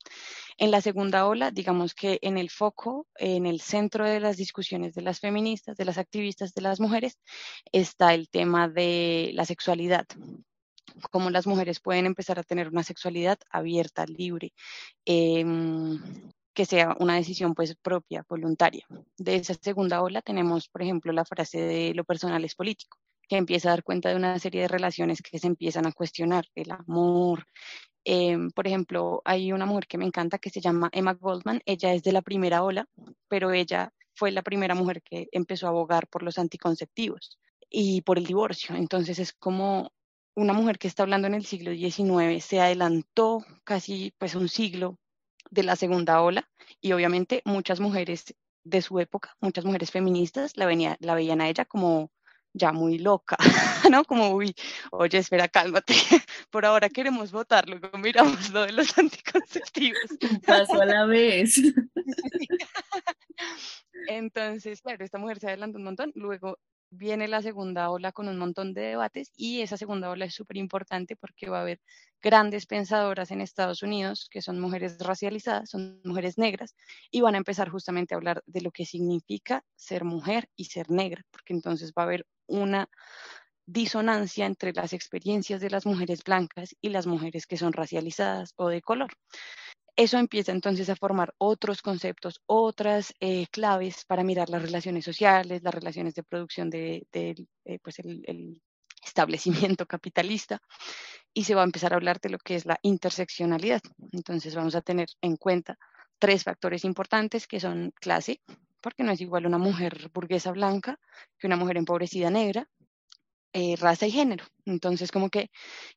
En 0.60 0.70
la 0.70 0.82
segunda 0.82 1.26
ola, 1.26 1.50
digamos 1.50 1.96
que 1.96 2.20
en 2.22 2.38
el 2.38 2.52
foco, 2.52 3.08
en 3.16 3.48
el 3.48 3.60
centro 3.60 4.06
de 4.08 4.20
las 4.20 4.38
discusiones 4.38 4.94
de 4.94 5.02
las 5.02 5.20
feministas, 5.20 5.76
de 5.78 5.86
las 5.86 5.98
activistas, 5.98 6.54
de 6.54 6.62
las 6.62 6.80
mujeres, 6.80 7.18
está 7.72 8.14
el 8.14 8.30
tema 8.30 8.70
de 8.70 9.32
la 9.34 9.46
sexualidad, 9.46 10.06
cómo 11.10 11.32
las 11.32 11.48
mujeres 11.48 11.80
pueden 11.80 12.06
empezar 12.06 12.38
a 12.38 12.44
tener 12.44 12.68
una 12.68 12.84
sexualidad 12.84 13.40
abierta, 13.50 14.06
libre, 14.06 14.54
em, 15.06 16.00
que 16.58 16.66
sea 16.66 16.96
una 17.00 17.14
decisión 17.14 17.54
pues 17.54 17.76
propia, 17.76 18.26
voluntaria. 18.28 18.84
De 19.16 19.36
esa 19.36 19.54
segunda 19.54 20.02
ola 20.02 20.24
tenemos, 20.24 20.70
por 20.70 20.82
ejemplo, 20.82 21.12
la 21.14 21.24
frase 21.24 21.60
de 21.62 21.94
lo 21.94 22.04
personal 22.04 22.44
es 22.46 22.56
político, 22.56 22.98
que 23.30 23.38
empieza 23.38 23.70
a 23.70 23.74
dar 23.74 23.84
cuenta 23.84 24.10
de 24.10 24.16
una 24.16 24.40
serie 24.40 24.62
de 24.62 24.68
relaciones 24.68 25.22
que 25.22 25.38
se 25.38 25.46
empiezan 25.46 25.86
a 25.86 25.92
cuestionar, 25.92 26.46
el 26.56 26.72
amor. 26.72 27.46
Em, 28.04 28.50
por 28.50 28.66
ejemplo, 28.66 29.22
hay 29.24 29.52
una 29.54 29.68
mujer 29.68 29.86
que 29.86 30.00
me 30.00 30.06
encanta 30.06 30.40
que 30.40 30.50
se 30.50 30.60
llama 30.60 30.90
Emma 30.92 31.14
Goldman, 31.14 31.62
ella 31.64 31.94
es 31.94 32.02
de 32.02 32.12
la 32.12 32.24
primera 32.24 32.64
ola, 32.64 32.88
pero 33.28 33.52
ella 33.52 33.94
fue 34.16 34.32
la 34.32 34.42
primera 34.42 34.74
mujer 34.74 35.04
que 35.04 35.28
empezó 35.32 35.68
a 35.68 35.70
abogar 35.70 36.08
por 36.08 36.24
los 36.24 36.40
anticonceptivos 36.40 37.38
y 37.70 38.02
por 38.02 38.18
el 38.18 38.26
divorcio. 38.26 38.76
Entonces 38.76 39.20
es 39.20 39.32
como 39.32 39.92
una 40.36 40.54
mujer 40.54 40.80
que 40.80 40.88
está 40.88 41.04
hablando 41.04 41.28
en 41.28 41.36
el 41.36 41.46
siglo 41.46 41.72
XIX 41.72 42.44
se 42.44 42.62
adelantó 42.62 43.46
casi 43.64 44.12
pues 44.18 44.34
un 44.34 44.50
siglo 44.50 44.98
de 45.50 45.64
la 45.64 45.76
segunda 45.76 46.22
ola 46.22 46.50
y 46.82 46.92
obviamente 46.92 47.42
muchas 47.46 47.80
mujeres 47.80 48.36
de 48.64 48.82
su 48.82 49.00
época, 49.00 49.36
muchas 49.40 49.66
mujeres 49.66 49.92
feministas 49.92 50.58
la, 50.58 50.66
venía, 50.66 50.98
la 51.00 51.16
veían 51.16 51.42
a 51.42 51.50
ella 51.50 51.66
como 51.66 52.12
ya 52.54 52.72
muy 52.72 52.98
loca, 52.98 53.38
¿no? 53.92 54.04
Como, 54.04 54.32
uy, 54.32 54.56
oye, 54.92 55.18
espera, 55.20 55.48
cálmate, 55.48 55.94
por 56.50 56.66
ahora 56.66 56.90
queremos 56.90 57.32
votar, 57.32 57.68
luego 57.70 57.98
miramos 57.98 58.50
lo 58.50 58.66
de 58.66 58.74
los 58.74 58.98
anticonceptivos. 58.98 60.02
Un 60.30 60.42
paso 60.42 60.82
a 60.82 60.86
la 60.86 61.06
vez. 61.06 61.62
Entonces, 64.08 64.82
claro, 64.82 65.04
esta 65.04 65.18
mujer 65.18 65.40
se 65.40 65.48
adelantó 65.48 65.78
un 65.78 65.86
montón, 65.86 66.12
luego 66.16 66.58
viene 66.90 67.28
la 67.28 67.42
segunda 67.42 67.90
ola 67.90 68.12
con 68.12 68.28
un 68.28 68.38
montón 68.38 68.74
de 68.74 68.82
debates 68.82 69.32
y 69.36 69.62
esa 69.62 69.78
segunda 69.78 70.10
ola 70.10 70.26
es 70.26 70.34
súper 70.34 70.58
importante 70.58 71.16
porque 71.16 71.50
va 71.50 71.60
a 71.60 71.62
haber 71.62 71.82
grandes 72.22 72.66
pensadoras 72.66 73.32
en 73.32 73.42
Estados 73.42 73.84
Unidos 73.84 74.28
que 74.32 74.42
son 74.42 74.60
mujeres 74.60 74.98
racializadas, 75.00 75.70
son 75.70 76.02
mujeres 76.04 76.38
negras 76.38 76.76
y 77.12 77.22
van 77.22 77.36
a 77.36 77.40
empezar 77.40 77.70
justamente 77.70 78.14
a 78.14 78.18
hablar 78.18 78.44
de 78.46 78.62
lo 78.62 78.72
que 78.72 78.86
significa 78.86 79.64
ser 79.76 80.04
mujer 80.04 80.50
y 80.56 80.66
ser 80.66 80.90
negra, 80.90 81.24
porque 81.32 81.54
entonces 81.54 81.94
va 81.98 82.04
a 82.04 82.06
haber 82.06 82.26
una 82.48 82.90
disonancia 83.68 84.46
entre 84.46 84.72
las 84.74 84.94
experiencias 84.94 85.60
de 85.60 85.70
las 85.70 85.86
mujeres 85.86 86.24
blancas 86.24 86.76
y 86.82 86.90
las 86.90 87.06
mujeres 87.06 87.46
que 87.46 87.58
son 87.58 87.74
racializadas 87.74 88.54
o 88.56 88.70
de 88.70 88.82
color. 88.82 89.12
Eso 89.98 90.20
empieza 90.20 90.52
entonces 90.52 90.90
a 90.90 90.96
formar 90.96 91.34
otros 91.40 91.82
conceptos, 91.82 92.40
otras 92.46 93.16
eh, 93.20 93.48
claves 93.48 94.06
para 94.06 94.24
mirar 94.24 94.48
las 94.50 94.62
relaciones 94.62 95.04
sociales, 95.04 95.64
las 95.64 95.74
relaciones 95.74 96.14
de 96.14 96.24
producción 96.24 96.70
del 96.70 97.08
de, 97.12 97.48
eh, 97.66 97.80
pues 97.84 98.00
el, 98.00 98.62
establecimiento 99.04 99.86
capitalista 99.86 100.60
y 101.34 101.46
se 101.46 101.56
va 101.56 101.62
a 101.62 101.66
empezar 101.66 101.94
a 101.94 101.96
hablar 101.96 102.20
de 102.20 102.30
lo 102.30 102.40
que 102.40 102.56
es 102.56 102.66
la 102.66 102.78
interseccionalidad. 102.82 103.82
Entonces 104.12 104.54
vamos 104.54 104.76
a 104.76 104.82
tener 104.82 105.08
en 105.22 105.38
cuenta 105.38 105.78
tres 106.20 106.44
factores 106.44 106.84
importantes 106.84 107.48
que 107.48 107.60
son 107.60 107.92
clase, 107.92 108.42
porque 108.82 109.04
no 109.04 109.12
es 109.12 109.22
igual 109.22 109.46
una 109.46 109.58
mujer 109.58 110.12
burguesa 110.14 110.52
blanca 110.52 111.00
que 111.40 111.48
una 111.48 111.56
mujer 111.56 111.78
empobrecida 111.78 112.30
negra, 112.30 112.68
eh, 113.54 113.76
raza 113.78 114.08
y 114.08 114.12
género. 114.12 114.46
Entonces 114.66 115.12
como 115.12 115.30
que 115.30 115.50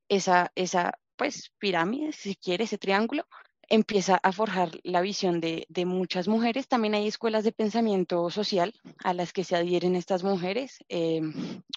esa, 0.08 0.52
esa 0.54 0.92
pues 1.16 1.50
pirámide, 1.58 2.12
si 2.12 2.36
quiere, 2.36 2.64
ese 2.64 2.78
triángulo, 2.78 3.26
empieza 3.70 4.16
a 4.16 4.32
forjar 4.32 4.72
la 4.82 5.00
visión 5.00 5.40
de, 5.40 5.66
muchas 5.86 6.26
mujeres. 6.28 6.66
También 6.66 6.94
hay 6.94 7.06
escuelas 7.06 7.44
de 7.44 7.52
pensamiento 7.52 8.28
social 8.28 8.74
a 9.04 9.14
las 9.14 9.32
que 9.32 9.44
se 9.44 9.56
adhieren 9.56 9.94
estas 9.94 10.24
mujeres. 10.24 10.78
Eh, 10.88 11.22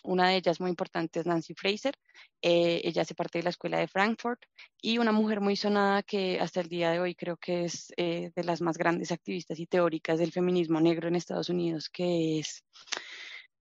una 0.04 0.30
de 0.30 0.38
ellas 0.38 0.60
muy 0.60 0.72
importante 0.72 1.20
es 1.20 1.28
Nancy 1.28 1.54
Fraser. 1.54 1.94
Eh, 2.42 2.82
ella 2.84 3.04
hace 3.04 3.14
parte 3.14 3.38
de 3.38 3.44
la 3.44 3.52
escuela 3.52 3.78
de 3.78 3.88
Frankfurt 3.88 4.42
y 4.82 4.98
una 4.98 5.12
mujer 5.12 5.40
muy 5.40 5.56
sonada 5.56 6.02
que 6.02 6.40
hasta 6.40 6.62
el 6.62 6.68
día 6.68 6.92
de 6.92 7.00
hoy 7.00 7.14
creo 7.16 7.38
que 7.38 7.66
es 7.66 7.94
eh, 7.96 8.32
de 8.36 8.44
las 8.44 8.60
más 8.60 8.78
grandes 8.78 9.12
activistas 9.12 9.60
y 9.60 9.68
teóricas 9.68 10.18
del 10.18 10.32
feminismo 10.32 10.82
negro 10.82 11.08
en 11.08 11.16
Estados 11.16 11.50
Unidos, 11.50 11.90
que 11.90 12.40
es... 12.40 12.64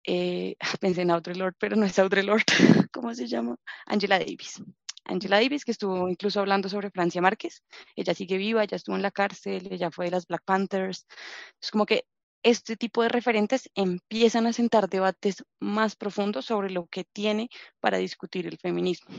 pensé 0.80 1.02
en 1.02 1.12
Audre 1.12 1.36
Lorde, 1.36 1.56
pero 1.60 1.76
no 1.76 1.86
es 1.86 1.98
Audre 1.98 2.24
Lorde, 2.24 2.44
¿cómo 2.92 3.16
se 3.16 3.28
llama? 3.28 3.58
Angela 3.86 4.20
Davis. 4.20 4.62
Angela 5.08 5.40
Davis, 5.40 5.66
que 5.66 5.72
estuvo 5.72 6.10
incluso 6.10 6.40
hablando 6.40 6.70
sobre 6.70 6.92
Francia 6.92 7.22
Márquez. 7.22 7.64
Ella 7.96 8.14
sigue 8.14 8.38
viva, 8.38 8.64
ella 8.64 8.78
estuvo 8.78 8.96
en 8.96 9.02
la 9.02 9.12
cárcel, 9.12 9.68
ella 9.72 9.92
fue 9.92 10.06
de 10.06 10.12
las 10.12 10.28
Black 10.28 10.44
Panthers. 10.46 11.08
Es 11.62 11.72
como 11.72 11.86
que 11.86 12.06
este 12.44 12.78
tipo 12.78 13.04
de 13.04 13.10
referentes 13.10 13.70
empiezan 13.76 14.48
a 14.48 14.54
sentar 14.54 14.90
debates 14.90 15.44
más 15.60 15.96
profundos 15.96 16.46
sobre 16.46 16.70
lo 16.70 16.88
que 16.88 17.04
tiene 17.04 17.50
para 17.80 17.98
discutir 17.98 18.48
el 18.48 18.58
feminismo. 18.58 19.14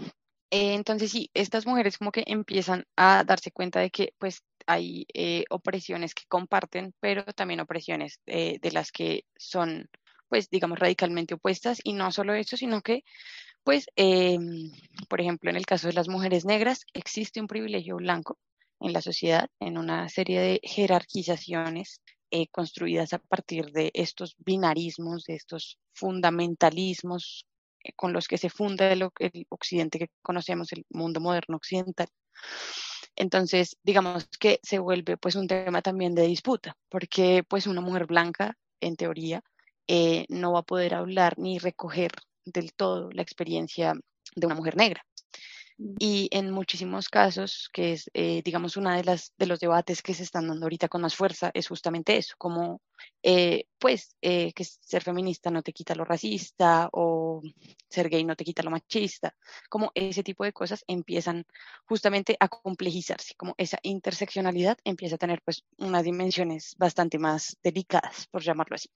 Eh, 0.50 0.74
entonces, 0.74 1.10
sí, 1.10 1.30
estas 1.34 1.66
mujeres 1.66 1.98
como 1.98 2.12
que 2.12 2.24
empiezan 2.26 2.84
a 2.96 3.24
darse 3.24 3.50
cuenta 3.50 3.80
de 3.80 3.90
que 3.90 4.14
pues 4.18 4.42
hay 4.66 5.06
eh, 5.14 5.44
opresiones 5.50 6.14
que 6.14 6.24
comparten, 6.28 6.94
pero 7.00 7.24
también 7.24 7.60
opresiones 7.60 8.20
eh, 8.26 8.58
de 8.60 8.72
las 8.72 8.92
que 8.92 9.24
son 9.36 9.88
pues 10.28 10.50
digamos 10.50 10.78
radicalmente 10.78 11.34
opuestas 11.34 11.80
y 11.82 11.94
no 11.94 12.12
solo 12.12 12.34
eso, 12.34 12.56
sino 12.56 12.82
que 12.82 13.02
pues, 13.68 13.84
em, 13.96 14.72
por 15.10 15.20
ejemplo, 15.20 15.50
en 15.50 15.56
el 15.56 15.66
caso 15.66 15.88
de 15.88 15.92
las 15.92 16.08
mujeres 16.08 16.46
negras, 16.46 16.86
existe 16.94 17.38
un 17.38 17.46
privilegio 17.46 17.96
blanco 17.96 18.38
en 18.80 18.94
la 18.94 19.02
sociedad, 19.02 19.50
en 19.60 19.76
una 19.76 20.08
serie 20.08 20.40
de 20.40 20.60
jerarquizaciones 20.62 22.00
eh, 22.30 22.46
construidas 22.48 23.12
a 23.12 23.18
partir 23.18 23.70
de 23.72 23.90
estos 23.92 24.36
binarismos, 24.38 25.24
de 25.24 25.34
estos 25.34 25.78
fundamentalismos 25.92 27.44
eh, 27.84 27.92
con 27.94 28.14
los 28.14 28.26
que 28.26 28.38
se 28.38 28.48
funda 28.48 28.90
el, 28.90 29.06
occidente 29.50 29.98
que 29.98 30.08
conocemos, 30.22 30.72
el 30.72 30.86
mundo 30.88 31.20
moderno 31.20 31.56
occidental. 31.56 32.08
Entonces, 33.16 33.76
digamos 33.82 34.28
que 34.40 34.60
se 34.62 34.78
vuelve 34.78 35.18
pues 35.18 35.34
un 35.34 35.46
tema 35.46 35.82
también 35.82 36.14
de 36.14 36.26
disputa, 36.26 36.74
porque 36.88 37.44
pues 37.46 37.66
una 37.66 37.82
mujer 37.82 38.06
blanca, 38.06 38.56
en 38.80 38.96
teoría, 38.96 39.42
eh, 39.88 40.24
no 40.30 40.54
va 40.54 40.60
a 40.60 40.70
poder 40.70 40.94
hablar 40.94 41.38
ni 41.38 41.58
recoger 41.58 42.12
del 42.52 42.72
todo 42.74 43.10
la 43.12 43.22
experiencia 43.22 43.94
de 44.34 44.46
una 44.46 44.54
mujer 44.54 44.76
negra. 44.76 45.04
Mm. 45.78 45.94
Y 46.00 46.28
en 46.32 46.50
muchísimos 46.50 47.08
casos, 47.08 47.70
que 47.72 47.92
es, 47.92 48.10
eh, 48.12 48.42
digamos, 48.44 48.76
una 48.76 48.96
de 48.96 49.04
las 49.04 49.32
de 49.38 49.46
los 49.46 49.60
debates 49.60 50.02
que 50.02 50.12
se 50.12 50.24
están 50.24 50.48
dando 50.48 50.64
ahorita 50.66 50.88
con 50.88 51.02
más 51.02 51.14
fuerza, 51.14 51.50
es 51.54 51.68
justamente 51.68 52.16
eso, 52.16 52.34
como, 52.36 52.80
eh, 53.22 53.66
pues, 53.78 54.16
eh, 54.20 54.52
que 54.52 54.64
ser 54.64 55.02
feminista 55.04 55.50
no 55.50 55.62
te 55.62 55.72
quita 55.72 55.94
lo 55.94 56.04
racista 56.04 56.88
o 56.92 57.40
ser 57.88 58.08
gay 58.08 58.24
no 58.24 58.34
te 58.34 58.44
quita 58.44 58.62
lo 58.64 58.70
machista, 58.70 59.34
como 59.68 59.92
ese 59.94 60.22
tipo 60.24 60.44
de 60.44 60.52
cosas 60.52 60.84
empiezan 60.88 61.44
justamente 61.86 62.36
a 62.40 62.48
complejizarse, 62.48 63.34
como 63.36 63.54
esa 63.56 63.78
interseccionalidad 63.82 64.78
empieza 64.84 65.14
a 65.14 65.18
tener, 65.18 65.42
pues, 65.44 65.64
unas 65.78 66.02
dimensiones 66.02 66.74
bastante 66.76 67.18
más 67.18 67.56
delicadas, 67.62 68.26
por 68.28 68.42
llamarlo 68.42 68.74
así. 68.74 68.88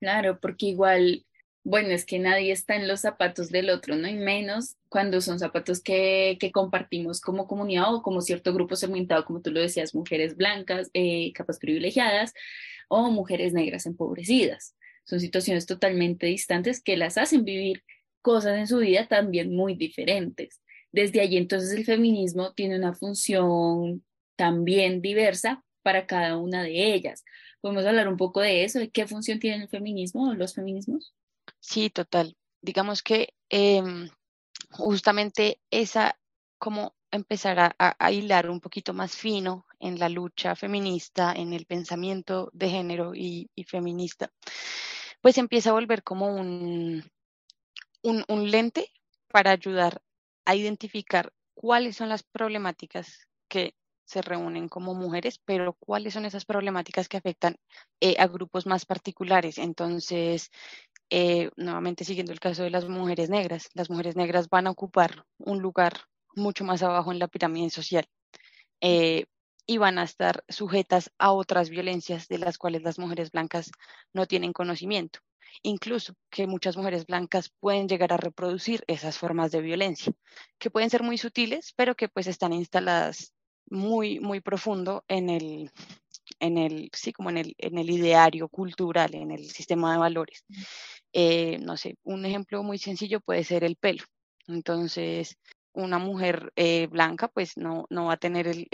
Claro, 0.00 0.38
porque 0.40 0.66
igual 0.66 1.24
bueno, 1.68 1.90
es 1.90 2.06
que 2.06 2.18
nadie 2.18 2.50
está 2.50 2.76
en 2.76 2.88
los 2.88 3.00
zapatos 3.00 3.50
del 3.50 3.68
otro, 3.68 3.94
¿no? 3.94 4.08
Y 4.08 4.14
menos 4.14 4.76
cuando 4.88 5.20
son 5.20 5.38
zapatos 5.38 5.82
que, 5.82 6.38
compartimos 6.50 7.20
como 7.20 7.46
comunidad 7.46 7.94
o 7.94 8.00
como 8.02 8.22
cierto 8.22 8.54
grupo 8.54 8.74
segmentado, 8.74 9.26
como 9.26 9.42
tú 9.42 9.50
lo 9.50 9.60
decías, 9.60 9.94
mujeres 9.94 10.34
blancas, 10.34 10.88
eh, 10.94 11.30
capas 11.34 11.58
privilegiadas 11.58 12.32
o 12.88 13.10
mujeres 13.10 13.52
negras 13.52 13.84
empobrecidas. 13.84 14.76
Son 15.04 15.20
situaciones 15.20 15.66
totalmente 15.66 16.24
distantes 16.26 16.82
que 16.82 16.96
las 16.96 17.18
hacen 17.18 17.44
vivir 17.44 17.84
cosas 18.22 18.56
en 18.56 18.66
su 18.66 18.78
vida 18.78 19.06
también 19.06 19.54
muy 19.54 19.74
diferentes. 19.74 20.62
Desde 20.90 21.20
allí 21.20 21.36
entonces 21.36 21.72
el 21.72 21.84
feminismo 21.84 22.54
tiene 22.54 22.78
una 22.78 22.94
función 22.94 24.02
también 24.36 25.02
diversa 25.02 25.62
para 25.82 26.06
cada 26.06 26.38
una 26.38 26.62
de 26.62 26.94
ellas. 26.94 27.24
¿Podemos 27.60 27.84
hablar 27.84 28.08
un 28.08 28.16
poco 28.16 28.40
de 28.40 28.64
eso? 28.64 28.78
¿De 28.78 28.88
qué 28.88 29.06
función 29.06 29.38
tiene 29.38 29.64
el 29.64 29.68
feminismo 29.68 30.30
o 30.30 30.34
los 30.34 30.54
feminismos? 30.54 31.12
Sí, 31.60 31.90
total. 31.90 32.36
Digamos 32.60 33.02
que 33.02 33.34
em, 33.48 34.10
justamente 34.70 35.60
esa, 35.70 36.18
como 36.58 36.94
empezar 37.10 37.74
a, 37.78 38.12
hilar 38.12 38.50
un 38.50 38.60
poquito 38.60 38.92
más 38.92 39.16
fino 39.16 39.66
en 39.78 39.98
la 39.98 40.08
lucha 40.08 40.54
feminista, 40.56 41.32
en 41.32 41.52
el 41.52 41.66
pensamiento 41.66 42.50
de 42.52 42.68
género 42.70 43.12
y, 43.14 43.50
feminista, 43.66 44.30
pues 45.22 45.38
empieza 45.38 45.70
a 45.70 45.74
volver 45.74 46.02
como 46.02 46.28
un, 46.34 47.04
un, 48.02 48.24
un 48.28 48.50
lente 48.50 48.92
para 49.28 49.52
ayudar 49.52 50.02
a 50.44 50.54
identificar 50.54 51.32
cuáles 51.54 51.96
son 51.96 52.08
las 52.08 52.22
problemáticas 52.22 53.26
que 53.48 53.74
se 54.08 54.22
reúnen 54.22 54.68
como 54.68 54.94
mujeres, 54.94 55.38
pero 55.44 55.74
cuáles 55.74 56.14
son 56.14 56.24
esas 56.24 56.46
problemáticas 56.46 57.08
que 57.08 57.18
afectan 57.18 57.56
eh, 58.00 58.16
a 58.18 58.26
grupos 58.26 58.64
más 58.64 58.86
particulares. 58.86 59.58
Entonces, 59.58 60.50
eh, 61.10 61.50
nuevamente 61.56 62.04
siguiendo 62.04 62.32
el 62.32 62.40
caso 62.40 62.62
de 62.62 62.70
las 62.70 62.88
mujeres 62.88 63.30
negras, 63.30 63.68
las 63.74 63.90
mujeres 63.90 64.16
negras 64.16 64.48
van 64.48 64.66
a 64.66 64.70
ocupar 64.70 65.24
un 65.38 65.60
lugar 65.60 65.94
mucho 66.34 66.64
más 66.64 66.82
abajo 66.82 67.12
en 67.12 67.18
la 67.18 67.28
pirámide 67.28 67.70
social 67.70 68.06
eh, 68.80 69.24
y 69.66 69.78
van 69.78 69.98
a 69.98 70.04
estar 70.04 70.44
sujetas 70.48 71.10
a 71.18 71.32
otras 71.32 71.70
violencias 71.70 72.28
de 72.28 72.38
las 72.38 72.58
cuales 72.58 72.82
las 72.82 72.98
mujeres 72.98 73.30
blancas 73.30 73.70
no 74.12 74.26
tienen 74.26 74.52
conocimiento. 74.52 75.20
Incluso 75.62 76.14
que 76.30 76.46
muchas 76.46 76.76
mujeres 76.76 77.06
blancas 77.06 77.50
pueden 77.60 77.88
llegar 77.88 78.12
a 78.12 78.18
reproducir 78.18 78.84
esas 78.86 79.18
formas 79.18 79.50
de 79.50 79.62
violencia, 79.62 80.12
que 80.58 80.70
pueden 80.70 80.90
ser 80.90 81.02
muy 81.02 81.18
sutiles, 81.18 81.72
pero 81.74 81.96
que 81.96 82.08
pues 82.08 82.26
están 82.26 82.52
instaladas 82.52 83.32
muy, 83.70 84.20
muy 84.20 84.40
profundo 84.40 85.04
en 85.08 85.30
el, 85.30 85.70
en 86.40 86.58
el, 86.58 86.90
sí, 86.92 87.12
como 87.12 87.30
en 87.30 87.38
el, 87.38 87.54
en 87.58 87.78
el 87.78 87.90
ideario 87.90 88.48
cultural, 88.48 89.14
en 89.14 89.30
el 89.30 89.50
sistema 89.50 89.92
de 89.92 89.98
valores. 89.98 90.44
Eh, 91.12 91.58
no 91.60 91.76
sé, 91.76 91.96
un 92.04 92.24
ejemplo 92.24 92.62
muy 92.62 92.78
sencillo 92.78 93.20
puede 93.20 93.44
ser 93.44 93.64
el 93.64 93.76
pelo. 93.76 94.04
Entonces, 94.46 95.36
una 95.72 95.98
mujer 95.98 96.52
eh, 96.56 96.86
blanca 96.88 97.28
pues 97.28 97.56
no, 97.56 97.86
no 97.90 98.06
va 98.06 98.14
a 98.14 98.16
tener 98.18 98.46
el, 98.48 98.68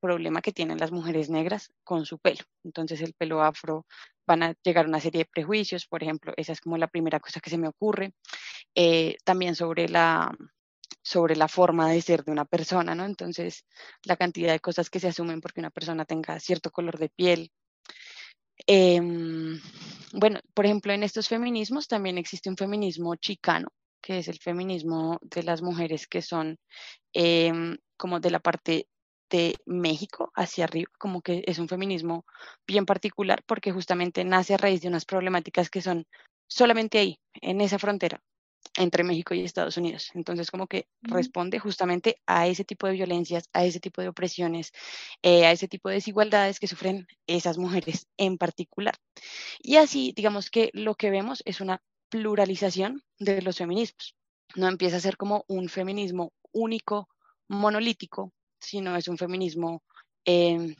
problema 0.00 0.42
que 0.42 0.52
tienen 0.52 0.76
las 0.76 0.92
mujeres 0.92 1.30
negras 1.30 1.72
con 1.82 2.04
su 2.04 2.18
pelo. 2.18 2.40
Entonces, 2.62 3.00
el 3.00 3.14
pelo 3.14 3.42
afro 3.42 3.86
van 4.26 4.42
a 4.42 4.54
llegar 4.62 4.84
a 4.84 4.88
una 4.88 5.00
serie 5.00 5.20
de 5.20 5.30
prejuicios, 5.32 5.86
por 5.86 6.02
ejemplo, 6.02 6.34
esa 6.36 6.52
es 6.52 6.60
como 6.60 6.76
la 6.76 6.88
primera 6.88 7.20
cosa 7.20 7.40
que 7.40 7.48
se 7.48 7.56
me 7.56 7.68
ocurre. 7.68 8.12
Eh, 8.74 9.16
también 9.24 9.54
sobre 9.54 9.88
la, 9.88 10.30
sobre 11.04 11.36
la 11.36 11.48
forma 11.48 11.90
de 11.90 12.00
ser 12.00 12.24
de 12.24 12.32
una 12.32 12.46
persona, 12.46 12.94
¿no? 12.94 13.04
Entonces, 13.04 13.64
la 14.04 14.16
cantidad 14.16 14.52
de 14.52 14.60
cosas 14.60 14.88
que 14.88 15.00
se 15.00 15.08
asumen 15.08 15.40
porque 15.40 15.60
una 15.60 15.70
persona 15.70 16.06
tenga 16.06 16.40
cierto 16.40 16.70
color 16.70 16.98
de 16.98 17.10
piel. 17.10 17.52
Em, 18.66 19.60
bueno, 20.12 20.40
por 20.54 20.64
ejemplo, 20.64 20.92
en 20.92 21.02
estos 21.02 21.28
feminismos 21.28 21.88
también 21.88 22.16
existe 22.18 22.48
un 22.48 22.56
feminismo 22.56 23.14
chicano, 23.16 23.68
que 24.00 24.18
es 24.18 24.28
el 24.28 24.38
feminismo 24.38 25.18
de 25.22 25.42
las 25.42 25.60
mujeres 25.62 26.06
que 26.06 26.22
son 26.22 26.58
em, 27.12 27.76
como 27.98 28.20
de 28.20 28.30
la 28.30 28.40
parte 28.40 28.88
de 29.30 29.56
México 29.66 30.32
hacia 30.34 30.64
arriba, 30.64 30.90
como 30.98 31.20
que 31.22 31.42
es 31.46 31.58
un 31.58 31.68
feminismo 31.68 32.24
bien 32.66 32.86
particular 32.86 33.42
porque 33.46 33.72
justamente 33.72 34.24
nace 34.24 34.54
a 34.54 34.58
raíz 34.58 34.80
de 34.82 34.88
unas 34.88 35.04
problemáticas 35.04 35.70
que 35.70 35.82
son 35.82 36.06
solamente 36.48 36.98
ahí, 36.98 37.20
en 37.42 37.60
esa 37.60 37.78
frontera, 37.78 38.22
entre 38.76 39.04
México 39.04 39.34
y 39.34 39.44
Estados 39.44 39.76
Unidos. 39.76 40.10
Entonces, 40.14 40.50
como 40.50 40.66
que 40.66 40.88
responde 41.02 41.58
justamente 41.58 42.20
a 42.26 42.46
ese 42.48 42.64
tipo 42.64 42.86
de 42.86 42.94
violencias, 42.94 43.48
a 43.52 43.64
ese 43.64 43.80
tipo 43.80 44.02
de 44.02 44.08
opresiones, 44.08 44.72
eh, 45.22 45.46
a 45.46 45.52
ese 45.52 45.68
tipo 45.68 45.88
de 45.88 45.96
desigualdades 45.96 46.58
que 46.58 46.66
sufren 46.66 47.06
esas 47.26 47.58
mujeres 47.58 48.08
en 48.16 48.36
particular. 48.38 48.96
Y 49.60 49.76
así, 49.76 50.12
digamos 50.16 50.50
que 50.50 50.70
lo 50.72 50.94
que 50.94 51.10
vemos 51.10 51.42
es 51.44 51.60
una 51.60 51.82
pluralización 52.08 53.02
de 53.18 53.42
los 53.42 53.58
feminismos. 53.58 54.16
No 54.56 54.68
empieza 54.68 54.96
a 54.96 55.00
ser 55.00 55.16
como 55.16 55.44
un 55.48 55.68
feminismo 55.68 56.32
único, 56.52 57.08
monolítico, 57.48 58.32
sino 58.60 58.96
es 58.96 59.08
un 59.08 59.18
feminismo 59.18 59.82
em, 60.24 60.74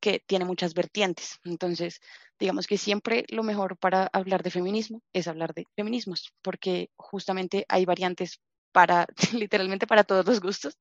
que 0.00 0.22
tiene 0.26 0.44
muchas 0.44 0.74
vertientes. 0.74 1.38
Entonces, 1.44 2.00
digamos 2.40 2.66
que 2.66 2.78
siempre 2.78 3.24
lo 3.28 3.42
mejor 3.42 3.76
para 3.76 4.08
hablar 4.12 4.42
de 4.42 4.50
feminismo 4.50 5.02
es 5.12 5.28
hablar 5.28 5.54
de 5.54 5.66
feminismos, 5.76 6.32
porque 6.42 6.90
justamente 6.96 7.66
hay 7.68 7.84
variantes 7.84 8.40
para 8.72 9.06
literalmente 9.32 9.86
para 9.86 10.04
todos 10.04 10.26
los 10.26 10.40
gustos, 10.40 10.78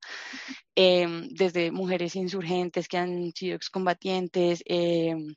em, 0.75 1.27
desde 1.29 1.71
mujeres 1.71 2.15
insurgentes 2.15 2.87
que 2.87 2.97
han 2.97 3.31
sido 3.33 3.55
excombatientes, 3.55 4.63
em, 4.65 5.35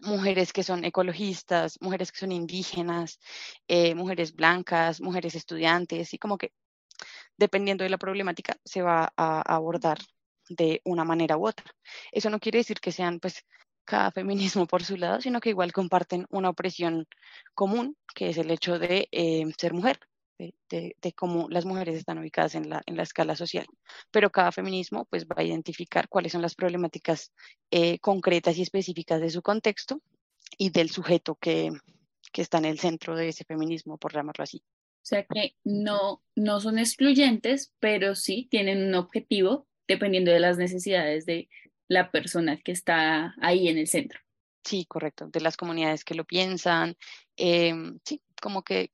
mujeres 0.00 0.52
que 0.52 0.62
son 0.62 0.84
ecologistas, 0.84 1.76
mujeres 1.80 2.12
que 2.12 2.18
son 2.20 2.32
indígenas, 2.32 3.18
eh, 3.68 3.94
mujeres 3.94 4.34
blancas, 4.34 5.00
mujeres 5.00 5.34
estudiantes, 5.34 6.14
y 6.14 6.18
como 6.18 6.38
que 6.38 6.52
dependiendo 7.36 7.84
de 7.84 7.90
la 7.90 7.98
problemática 7.98 8.56
se 8.64 8.82
va 8.82 9.12
a 9.16 9.42
abordar 9.42 9.98
de 10.48 10.80
una 10.84 11.04
manera 11.04 11.36
u 11.36 11.46
otra. 11.46 11.66
Eso 12.12 12.30
no 12.30 12.40
quiere 12.40 12.58
decir 12.58 12.80
que 12.80 12.92
sean 12.92 13.20
pues 13.20 13.44
cada 13.88 14.10
feminismo 14.10 14.66
por 14.66 14.84
su 14.84 14.98
lado, 14.98 15.22
sino 15.22 15.40
que 15.40 15.48
igual 15.48 15.72
comparten 15.72 16.26
una 16.28 16.50
opresión 16.50 17.06
común, 17.54 17.96
que 18.14 18.28
es 18.28 18.36
el 18.36 18.50
hecho 18.50 18.78
de 18.78 19.08
eh, 19.12 19.46
ser 19.56 19.72
mujer, 19.72 19.98
de, 20.38 20.94
cómo 21.16 21.48
las 21.48 21.64
mujeres 21.64 21.96
están 21.96 22.18
ubicadas 22.18 22.54
en 22.54 22.68
la, 22.68 22.82
escala 23.02 23.34
social. 23.34 23.66
Pero 24.10 24.28
cada 24.28 24.52
feminismo 24.52 25.06
pues 25.06 25.24
va 25.24 25.36
a 25.38 25.42
identificar 25.42 26.06
cuáles 26.10 26.32
son 26.32 26.42
las 26.42 26.54
problemáticas 26.54 27.32
eh, 27.70 27.98
concretas 28.00 28.58
y 28.58 28.62
específicas 28.62 29.22
de 29.22 29.30
su 29.30 29.40
contexto 29.40 30.02
y 30.58 30.68
del 30.68 30.90
sujeto 30.90 31.36
que, 31.36 31.70
que 32.30 32.42
está 32.42 32.58
en 32.58 32.66
el 32.66 32.78
centro 32.78 33.16
de 33.16 33.28
ese 33.28 33.44
feminismo, 33.44 33.96
por 33.96 34.12
llamarlo 34.12 34.44
así. 34.44 34.58
O 34.58 35.06
sea 35.08 35.24
que 35.24 35.56
no, 35.64 36.22
no 36.36 36.60
son 36.60 36.78
excluyentes, 36.78 37.72
pero 37.80 38.14
sí 38.14 38.48
tienen 38.50 38.86
un 38.86 38.94
objetivo 38.96 39.66
dependiendo 39.86 40.30
de 40.30 40.40
las 40.40 40.58
necesidades 40.58 41.24
de 41.24 41.48
la 41.88 42.10
persona 42.10 42.58
que 42.58 42.72
está 42.72 43.34
ahí 43.40 43.68
en 43.68 43.78
el 43.78 43.88
centro. 43.88 44.20
Sí, 44.64 44.84
correcto, 44.86 45.28
de 45.28 45.40
las 45.40 45.56
comunidades 45.56 46.04
que 46.04 46.14
lo 46.14 46.24
piensan. 46.24 46.96
Em, 47.36 47.98
sí, 48.04 48.22
como 48.40 48.62
que 48.62 48.92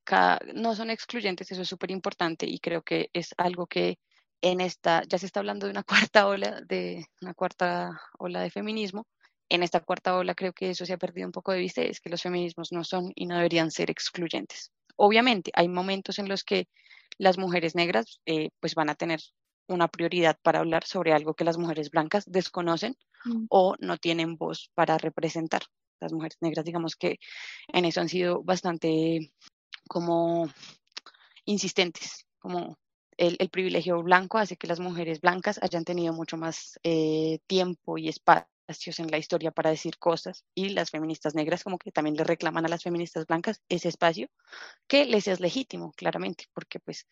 no 0.55 0.75
son 0.75 0.91
excluyentes, 0.91 1.51
eso 1.51 1.63
es 1.63 1.69
súper 1.69 1.91
importante 1.91 2.47
y 2.47 2.59
creo 2.61 2.83
que 2.83 3.11
es 3.13 3.35
algo 3.37 3.67
que 3.67 3.99
en 4.41 4.61
esta, 4.61 5.03
ya 5.09 5.19
se 5.19 5.27
está 5.27 5.41
hablando 5.41 5.67
de 5.67 5.73
una 5.73 5.83
cuarta 6.13 6.27
ola 6.29 6.61
de 6.63 7.07
una 7.23 7.35
cuarta 7.35 8.01
ola 8.19 8.41
de 8.41 8.51
feminismo. 8.51 9.07
En 9.49 9.63
esta 9.63 9.81
cuarta 9.81 10.17
ola 10.17 10.35
creo 10.35 10.53
que 10.53 10.71
eso 10.71 10.87
se 10.87 10.93
ha 10.93 10.99
perdido 10.99 11.27
un 11.27 11.33
poco 11.33 11.53
de 11.53 11.59
vista, 11.59 11.83
es 11.83 12.01
que 12.01 12.11
los 12.11 12.23
feminismos 12.23 12.73
no 12.73 12.85
son 12.85 13.13
y 13.15 13.27
no 13.27 13.37
deberían 13.37 13.71
ser 13.71 13.91
excluyentes. 13.91 14.73
Obviamente, 14.97 15.51
hay 15.55 15.69
momentos 15.69 16.19
en 16.19 16.29
los 16.29 16.45
que 16.45 16.69
las 17.19 17.39
mujeres 17.39 17.75
negras 17.75 18.21
eh, 18.27 18.51
pues 18.61 18.75
van 18.75 18.91
a 18.91 18.95
tener 18.95 19.21
una 19.67 19.89
prioridad 19.89 20.39
para 20.43 20.61
hablar 20.61 20.85
sobre 20.85 21.13
algo 21.13 21.35
que 21.35 21.45
las 21.45 21.59
mujeres 21.59 21.91
blancas 21.91 22.25
desconocen 22.27 22.97
mm. 23.25 23.47
o 23.49 23.77
no 23.79 23.97
tienen 23.97 24.37
voz 24.37 24.71
para 24.75 24.99
representar. 24.99 25.63
Las 26.01 26.13
mujeres 26.13 26.37
negras, 26.41 26.65
digamos 26.65 26.97
que 26.97 27.19
en 27.69 27.85
eso 27.85 28.01
han 28.01 28.09
sido 28.09 28.43
bastante 28.43 29.33
como 29.89 30.49
insistentes, 31.45 32.27
como 32.39 32.79
el, 33.17 33.49
privilegio 33.51 34.03
blanco 34.03 34.39
hace 34.39 34.57
que 34.57 34.67
las 34.67 34.81
mujeres 34.81 35.21
blancas 35.21 35.61
hayan 35.63 35.85
tenido 35.85 36.13
mucho 36.13 36.37
más 36.37 36.79
eh, 36.83 37.39
tiempo 37.47 37.97
y 37.97 38.09
espacio 38.09 38.54
en 38.67 39.11
la 39.11 39.19
historia 39.19 39.51
para 39.51 39.71
decir 39.71 39.99
cosas 39.99 40.45
y 40.55 40.71
las 40.71 40.91
feministas 40.91 41.35
negras 41.35 41.63
como 41.63 41.79
que 41.79 41.93
también 41.93 42.17
le 42.17 42.25
reclaman 42.25 42.65
a 42.65 42.69
las 42.69 42.83
feministas 42.83 43.27
blancas 43.27 43.63
ese 43.69 43.89
espacio 43.89 44.29
que 44.87 45.05
les 45.05 45.29
es 45.29 45.41
legítimo, 45.41 45.93
claramente, 45.93 46.47
porque 46.53 46.81
pues 46.81 47.07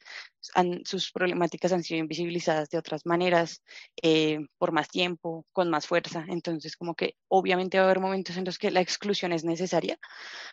sus 0.84 1.12
problemáticas 1.12 1.72
han 1.72 1.82
sido 1.82 2.00
invisibilizadas 2.00 2.68
de 2.70 2.78
otras 2.78 3.06
maneras, 3.06 3.62
eh, 4.02 4.38
por 4.58 4.72
más 4.72 4.88
tiempo, 4.88 5.46
con 5.52 5.70
más 5.70 5.86
fuerza, 5.86 6.24
entonces 6.28 6.76
como 6.76 6.94
que 6.94 7.16
obviamente 7.28 7.78
va 7.78 7.84
a 7.84 7.86
haber 7.86 8.00
momentos 8.00 8.36
en 8.36 8.44
los 8.44 8.58
que 8.58 8.70
la 8.70 8.80
exclusión 8.80 9.32
es 9.32 9.44
necesaria, 9.44 9.98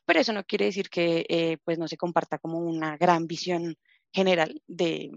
pero 0.05 0.19
eso 0.19 0.33
no 0.33 0.43
quiere 0.43 0.65
decir 0.65 0.89
que 0.89 1.25
eh, 1.29 1.57
pues 1.63 1.77
no 1.77 1.87
se 1.87 1.97
comparta 1.97 2.39
como 2.39 2.59
una 2.59 2.97
gran 2.97 3.27
visión 3.27 3.75
general 4.11 4.61
de, 4.67 5.11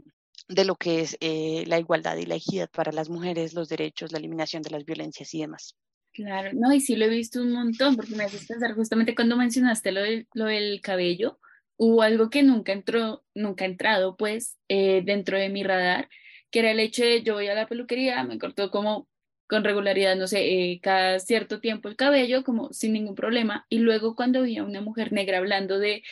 de 0.55 0.65
lo 0.65 0.77
que 0.77 1.01
es 1.01 1.17
eh, 1.21 1.65
la 1.67 1.79
igualdad 1.79 2.17
y 2.17 2.27
la 2.27 2.37
equidad 2.37 2.71
para 2.71 2.93
las 2.93 3.09
mujeres, 3.09 3.55
los 3.55 3.69
derechos, 3.69 4.13
la 4.13 4.19
eliminación 4.19 4.63
de 4.63 4.71
las 4.71 4.85
violencias 4.85 5.33
y 5.35 5.41
demás. 5.41 5.77
Claro, 6.13 6.51
no, 6.53 6.73
y 6.73 6.81
sí 6.81 6.95
lo 6.97 7.07
he 7.07 7.09
visto 7.09 7.41
un 7.41 7.53
montón, 7.53 7.97
porque 7.97 8.15
me 8.15 8.25
haces 8.25 8.47
pensar 8.47 8.75
justamente 8.75 9.15
cuando 9.15 9.37
mencionaste 9.37 9.93
lo 9.93 10.03
del, 10.03 10.29
lo 10.35 10.45
del 10.45 10.81
cabello, 10.83 11.39
hubo 11.77 12.03
algo 12.03 12.29
que 12.29 12.43
nunca 12.43 12.73
entró, 12.73 13.25
nunca 13.35 13.65
ha 13.65 13.69
entrado 13.69 14.17
pues 14.17 14.59
eh, 14.69 15.03
dentro 15.05 15.39
de 15.39 15.49
mi 15.49 15.63
radar, 15.63 16.09
que 16.51 16.59
era 16.61 16.71
el 16.71 16.81
hecho 16.81 17.03
de 17.03 17.23
yo 17.23 17.35
voy 17.35 17.49
a 17.49 17.55
la 17.55 17.67
peluquería, 17.67 18.23
me 18.25 18.39
cortó 18.39 18.71
como 18.71 19.09
con 19.49 19.65
regularidad, 19.65 20.17
no 20.17 20.27
sé, 20.27 20.73
eh, 20.73 20.81
cada 20.83 21.19
cierto 21.19 21.61
tiempo 21.61 21.89
el 21.89 21.97
cabello, 21.97 22.45
como 22.45 22.73
sin 22.73 22.93
ningún 22.93 23.15
problema, 23.15 23.67
y 23.69 23.79
luego 23.79 24.15
cuando 24.15 24.43
vi 24.43 24.59
a 24.59 24.65
una 24.65 24.81
mujer 24.81 25.13
negra 25.13 25.39
hablando 25.39 25.79
de 25.79 26.03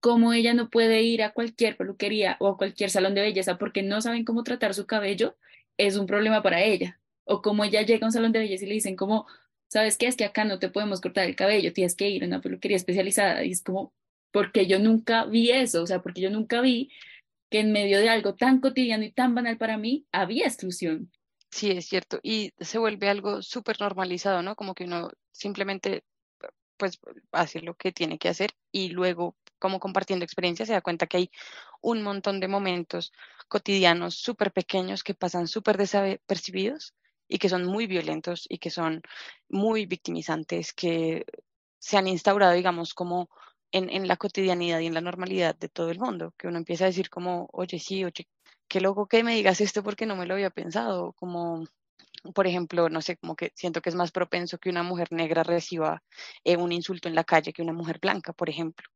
cómo 0.00 0.32
ella 0.32 0.54
no 0.54 0.70
puede 0.70 1.02
ir 1.02 1.22
a 1.22 1.32
cualquier 1.32 1.76
peluquería 1.76 2.36
o 2.40 2.48
a 2.48 2.56
cualquier 2.56 2.90
salón 2.90 3.14
de 3.14 3.22
belleza 3.22 3.58
porque 3.58 3.82
no 3.82 4.00
saben 4.00 4.24
cómo 4.24 4.44
tratar 4.44 4.74
su 4.74 4.86
cabello, 4.86 5.36
es 5.76 5.96
un 5.96 6.06
problema 6.06 6.42
para 6.42 6.62
ella. 6.62 7.00
O 7.24 7.42
cómo 7.42 7.64
ella 7.64 7.82
llega 7.82 8.06
a 8.06 8.08
un 8.08 8.12
salón 8.12 8.32
de 8.32 8.40
belleza 8.40 8.64
y 8.64 8.68
le 8.68 8.74
dicen 8.74 8.96
como, 8.96 9.26
¿sabes 9.68 9.98
qué? 9.98 10.06
Es 10.06 10.16
que 10.16 10.24
acá 10.24 10.44
no 10.44 10.58
te 10.58 10.70
podemos 10.70 11.00
cortar 11.00 11.26
el 11.26 11.36
cabello, 11.36 11.72
tienes 11.72 11.94
que 11.94 12.08
ir 12.08 12.24
a 12.24 12.26
una 12.26 12.40
peluquería 12.40 12.76
especializada. 12.76 13.44
Y 13.44 13.52
es 13.52 13.62
como, 13.62 13.92
porque 14.30 14.66
yo 14.66 14.78
nunca 14.78 15.24
vi 15.24 15.50
eso, 15.50 15.82
o 15.82 15.86
sea, 15.86 16.02
porque 16.02 16.20
yo 16.20 16.30
nunca 16.30 16.60
vi 16.60 16.90
que 17.50 17.60
en 17.60 17.72
medio 17.72 17.98
de 17.98 18.08
algo 18.08 18.34
tan 18.34 18.60
cotidiano 18.60 19.04
y 19.04 19.12
tan 19.12 19.34
banal 19.34 19.58
para 19.58 19.78
mí 19.78 20.06
había 20.12 20.46
exclusión. 20.46 21.10
Sí, 21.50 21.70
es 21.70 21.86
cierto. 21.86 22.20
Y 22.22 22.52
se 22.58 22.78
vuelve 22.78 23.08
algo 23.08 23.42
súper 23.42 23.80
normalizado, 23.80 24.42
¿no? 24.42 24.54
Como 24.54 24.74
que 24.74 24.84
uno 24.84 25.10
simplemente 25.32 26.04
pues 26.76 27.00
hace 27.32 27.60
lo 27.60 27.74
que 27.74 27.92
tiene 27.92 28.18
que 28.18 28.28
hacer 28.28 28.50
y 28.70 28.90
luego 28.90 29.36
como 29.58 29.80
compartiendo 29.80 30.24
experiencias, 30.24 30.68
se 30.68 30.74
da 30.74 30.80
cuenta 30.80 31.06
que 31.06 31.16
hay 31.18 31.30
un 31.80 32.02
montón 32.02 32.40
de 32.40 32.48
momentos 32.48 33.12
cotidianos 33.48 34.14
súper 34.16 34.52
pequeños 34.52 35.02
que 35.02 35.14
pasan 35.14 35.48
súper 35.48 35.76
desapercibidos 35.78 36.94
y 37.28 37.38
que 37.38 37.48
son 37.48 37.64
muy 37.66 37.86
violentos 37.86 38.46
y 38.48 38.58
que 38.58 38.70
son 38.70 39.02
muy 39.48 39.86
victimizantes, 39.86 40.72
que 40.72 41.26
se 41.78 41.96
han 41.96 42.08
instaurado, 42.08 42.54
digamos, 42.54 42.94
como 42.94 43.28
en, 43.72 43.90
en, 43.90 44.08
la 44.08 44.16
cotidianidad 44.16 44.80
y 44.80 44.86
en 44.86 44.94
la 44.94 45.00
normalidad 45.00 45.54
de 45.56 45.68
todo 45.68 45.90
el 45.90 45.98
mundo, 46.00 46.34
que 46.38 46.48
uno 46.48 46.58
empieza 46.58 46.84
a 46.84 46.88
decir 46.88 47.10
como, 47.10 47.48
oye, 47.52 47.78
sí, 47.78 48.04
oye, 48.04 48.26
qué 48.68 48.80
loco 48.80 49.06
que 49.06 49.22
me 49.24 49.34
digas 49.34 49.60
esto 49.60 49.82
porque 49.82 50.06
no 50.06 50.16
me 50.16 50.26
lo 50.26 50.34
había 50.34 50.50
pensado, 50.50 51.12
como, 51.14 51.64
por 52.34 52.46
ejemplo, 52.46 52.88
no 52.88 53.02
sé, 53.02 53.16
como 53.18 53.36
que 53.36 53.52
siento 53.54 53.82
que 53.82 53.90
es 53.90 53.96
más 53.96 54.12
propenso 54.12 54.58
que 54.58 54.70
una 54.70 54.82
mujer 54.82 55.08
negra 55.12 55.42
reciba 55.42 56.02
eh, 56.44 56.56
un 56.56 56.72
insulto 56.72 57.08
en 57.08 57.14
la 57.14 57.24
calle 57.24 57.52
que 57.52 57.62
una 57.62 57.72
mujer 57.72 57.98
blanca, 58.00 58.32
por 58.32 58.50
ejemplo 58.50 58.88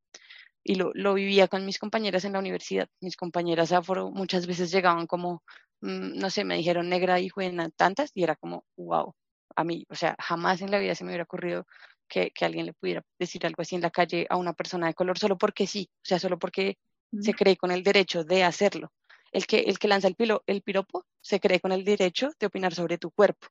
y 0.65 0.77
lo, 0.77 0.93
lo, 0.95 1.15
vivía 1.15 1.49
con 1.49 1.67
mis 1.67 1.79
compañeras 1.79 2.25
en 2.25 2.35
la 2.35 2.39
universidad. 2.39 2.89
Mis 3.01 3.17
compañeras 3.17 3.73
afro 3.73 4.11
muchas 4.11 4.47
veces 4.47 4.71
llegaban 4.73 5.07
como, 5.07 5.43
mm, 5.81 6.19
no 6.19 6.31
sé, 6.31 6.45
me 6.45 6.57
dijeron 6.57 6.89
negra 6.89 7.21
y 7.21 7.29
juena 7.29 7.71
tantas 7.71 8.11
y 8.15 8.23
era 8.23 8.37
como, 8.37 8.65
wow, 8.77 9.15
a 9.57 9.65
mí, 9.65 9.85
o 9.91 9.95
sea, 9.95 10.17
jamás 10.19 10.63
en 10.63 10.71
la 10.71 10.79
vida 10.79 10.95
se 10.95 11.05
me 11.05 11.11
hubiera 11.11 11.25
ocurrido 11.25 11.67
que, 12.09 12.31
que, 12.31 12.45
alguien 12.45 12.67
le 12.67 12.75
pudiera 12.75 13.03
decir 13.19 13.47
algo 13.47 13.63
así 13.63 13.75
en 13.75 13.83
la 13.83 13.91
calle 13.91 14.27
a 14.31 14.37
una 14.37 14.53
persona 14.53 14.87
de 14.87 14.95
color 14.95 15.19
solo 15.19 15.39
porque 15.39 15.67
sí, 15.67 15.89
o 15.97 16.05
sea, 16.05 16.19
solo 16.19 16.39
porque 16.39 16.77
se 17.21 17.35
cree 17.35 17.57
con 17.57 17.71
el 17.71 17.83
derecho 17.83 18.25
de 18.25 18.45
hacerlo. 18.45 18.93
El 19.33 19.47
que, 19.47 19.61
el 19.61 19.79
que 19.79 19.89
lanza 19.89 20.09
el, 20.09 20.15
pilo, 20.15 20.43
el 20.47 20.63
piropo 20.63 21.07
se 21.21 21.41
cree 21.41 21.61
con 21.61 21.73
el 21.73 21.85
derecho 21.85 22.31
de 22.39 22.47
opinar 22.47 22.75
sobre 22.75 22.99
tu 22.99 23.11
cuerpo. 23.11 23.49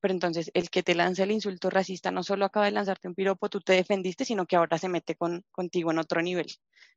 Pero 0.00 0.14
entonces 0.14 0.50
el 0.54 0.70
que 0.70 0.82
te 0.82 0.94
lanza 0.94 1.24
el 1.24 1.30
insulto 1.30 1.70
racista 1.70 2.10
no 2.10 2.22
solo 2.22 2.44
acaba 2.44 2.66
de 2.66 2.72
lanzarte 2.72 3.08
un 3.08 3.14
piropo, 3.14 3.48
tú 3.48 3.60
te 3.60 3.74
defendiste, 3.74 4.24
sino 4.24 4.46
que 4.46 4.56
ahora 4.56 4.78
se 4.78 4.88
mete 4.88 5.14
con, 5.14 5.44
contigo 5.52 5.90
en 5.90 5.98
otro 5.98 6.22
nivel. 6.22 6.46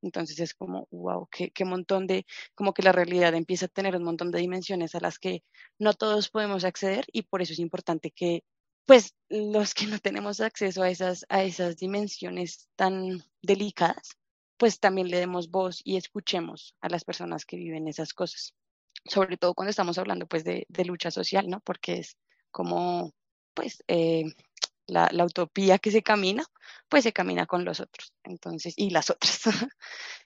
Entonces 0.02 0.40
es 0.40 0.54
como, 0.54 0.88
wow, 0.92 1.28
qué, 1.32 1.52
qué 1.52 1.66
montón 1.66 2.08
de, 2.08 2.26
como 2.56 2.74
que 2.74 2.84
la 2.84 2.92
realidad 2.92 3.34
empieza 3.36 3.66
a 3.66 3.70
tener 3.70 3.96
un 3.96 4.04
montón 4.04 4.32
de 4.32 4.40
dimensiones 4.40 4.96
a 4.96 5.00
las 5.00 5.20
que 5.20 5.44
no 5.80 5.94
todos 5.94 6.30
podemos 6.30 6.64
acceder 6.64 7.06
y 7.12 7.24
por 7.24 7.42
eso 7.42 7.54
es 7.54 7.60
importante 7.60 8.12
que 8.12 8.44
pues 8.86 9.16
los 9.30 9.74
que 9.74 9.88
no 9.88 10.00
tenemos 10.00 10.42
acceso 10.42 10.84
a 10.84 10.90
esas, 10.90 11.26
a 11.30 11.44
esas 11.44 11.78
dimensiones 11.78 12.70
tan 12.76 13.24
delicadas, 13.42 14.18
pues 14.58 14.80
también 14.80 15.10
le 15.10 15.18
demos 15.20 15.50
voz 15.50 15.82
y 15.84 15.98
escuchemos 15.98 16.76
a 16.82 16.90
las 16.90 17.04
personas 17.06 17.46
que 17.46 17.58
viven 17.58 17.88
esas 17.88 18.14
cosas. 18.14 18.54
Sobre 19.06 19.38
todo 19.38 19.54
cuando 19.54 19.72
estamos 19.72 19.98
hablando 19.98 20.28
pues 20.28 20.44
de, 20.44 20.66
de 20.70 20.86
lucha 20.86 21.12
social, 21.12 21.50
¿no? 21.50 21.60
Porque 21.62 22.00
es 22.00 22.18
como 22.54 23.12
pues 23.54 23.84
eh, 23.90 24.24
la, 24.88 25.10
utopía 25.26 25.80
que 25.80 25.92
se 25.92 26.04
camina, 26.04 26.46
pues 26.88 27.04
se 27.04 27.14
camina 27.14 27.46
con 27.46 27.66
los 27.66 27.80
otros, 27.80 28.14
entonces, 28.24 28.74
y 28.78 28.92
las 28.92 29.10
otras. 29.10 29.42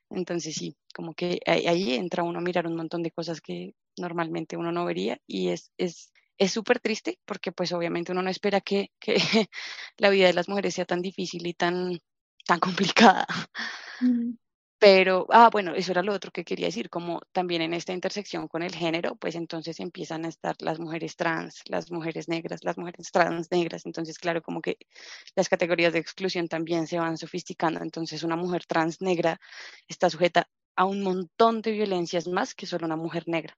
entonces 0.09 0.55
sí, 0.55 0.77
como 0.93 1.13
que 1.13 1.39
ahí, 1.47 1.95
entra 1.95 2.23
uno 2.23 2.39
a 2.39 2.41
mirar 2.41 2.67
un 2.67 2.75
montón 2.75 3.01
de 3.03 3.11
cosas 3.11 3.41
que 3.41 3.73
normalmente 3.97 4.57
uno 4.57 4.71
no 4.71 4.85
vería 4.85 5.19
y 5.25 5.49
es, 5.49 5.71
es, 5.77 6.11
es 6.37 6.51
súper 6.51 6.79
triste 6.79 7.19
porque 7.25 7.51
pues 7.51 7.71
obviamente 7.71 8.11
uno 8.11 8.21
no 8.21 8.29
espera 8.29 8.61
que, 8.61 8.91
que 8.99 9.15
la 9.97 10.09
vida 10.09 10.27
de 10.27 10.33
las 10.33 10.49
mujeres 10.49 10.75
sea 10.75 10.85
tan 10.85 11.01
difícil 11.01 11.47
y 11.47 11.53
tan, 11.53 11.99
tan 12.45 12.59
complicada. 12.59 13.25
Pero, 14.79 15.25
ah, 15.31 15.49
bueno, 15.51 15.73
eso 15.73 15.91
era 15.91 16.03
lo 16.03 16.13
otro 16.13 16.31
que 16.31 16.43
quería 16.45 16.67
decir, 16.67 16.89
como 16.91 17.21
también 17.31 17.63
en 17.63 17.73
esta 17.73 17.93
intersección 17.93 18.47
con 18.47 18.61
el 18.61 18.75
género, 18.75 19.15
pues 19.15 19.33
entonces 19.35 19.79
empiezan 19.79 20.23
a 20.25 20.27
estar 20.29 20.55
las 20.59 20.79
mujeres 20.79 21.15
trans, 21.15 21.63
las 21.67 21.89
mujeres 21.91 22.27
negras, 22.29 22.63
las 22.63 22.77
mujeres 22.77 23.11
trans 23.11 23.49
negras, 23.51 23.87
entonces 23.87 24.19
claro, 24.19 24.43
como 24.43 24.61
que 24.61 24.77
las 25.35 25.49
categorías 25.49 25.93
de 25.93 25.99
exclusión 25.99 26.47
también 26.47 26.85
se 26.85 26.99
van 26.99 27.17
sofisticando, 27.17 27.81
entonces 27.81 28.21
una 28.23 28.35
mujer 28.35 28.65
trans 28.67 29.01
negra 29.01 29.39
está 29.87 30.09
sujeta 30.11 30.47
a 30.75 30.85
un 30.85 31.01
montón 31.01 31.61
de 31.63 31.71
violencias 31.71 32.27
más 32.27 32.53
que 32.53 32.67
solo 32.67 32.85
una 32.85 32.95
mujer 32.97 33.23
negra. 33.27 33.57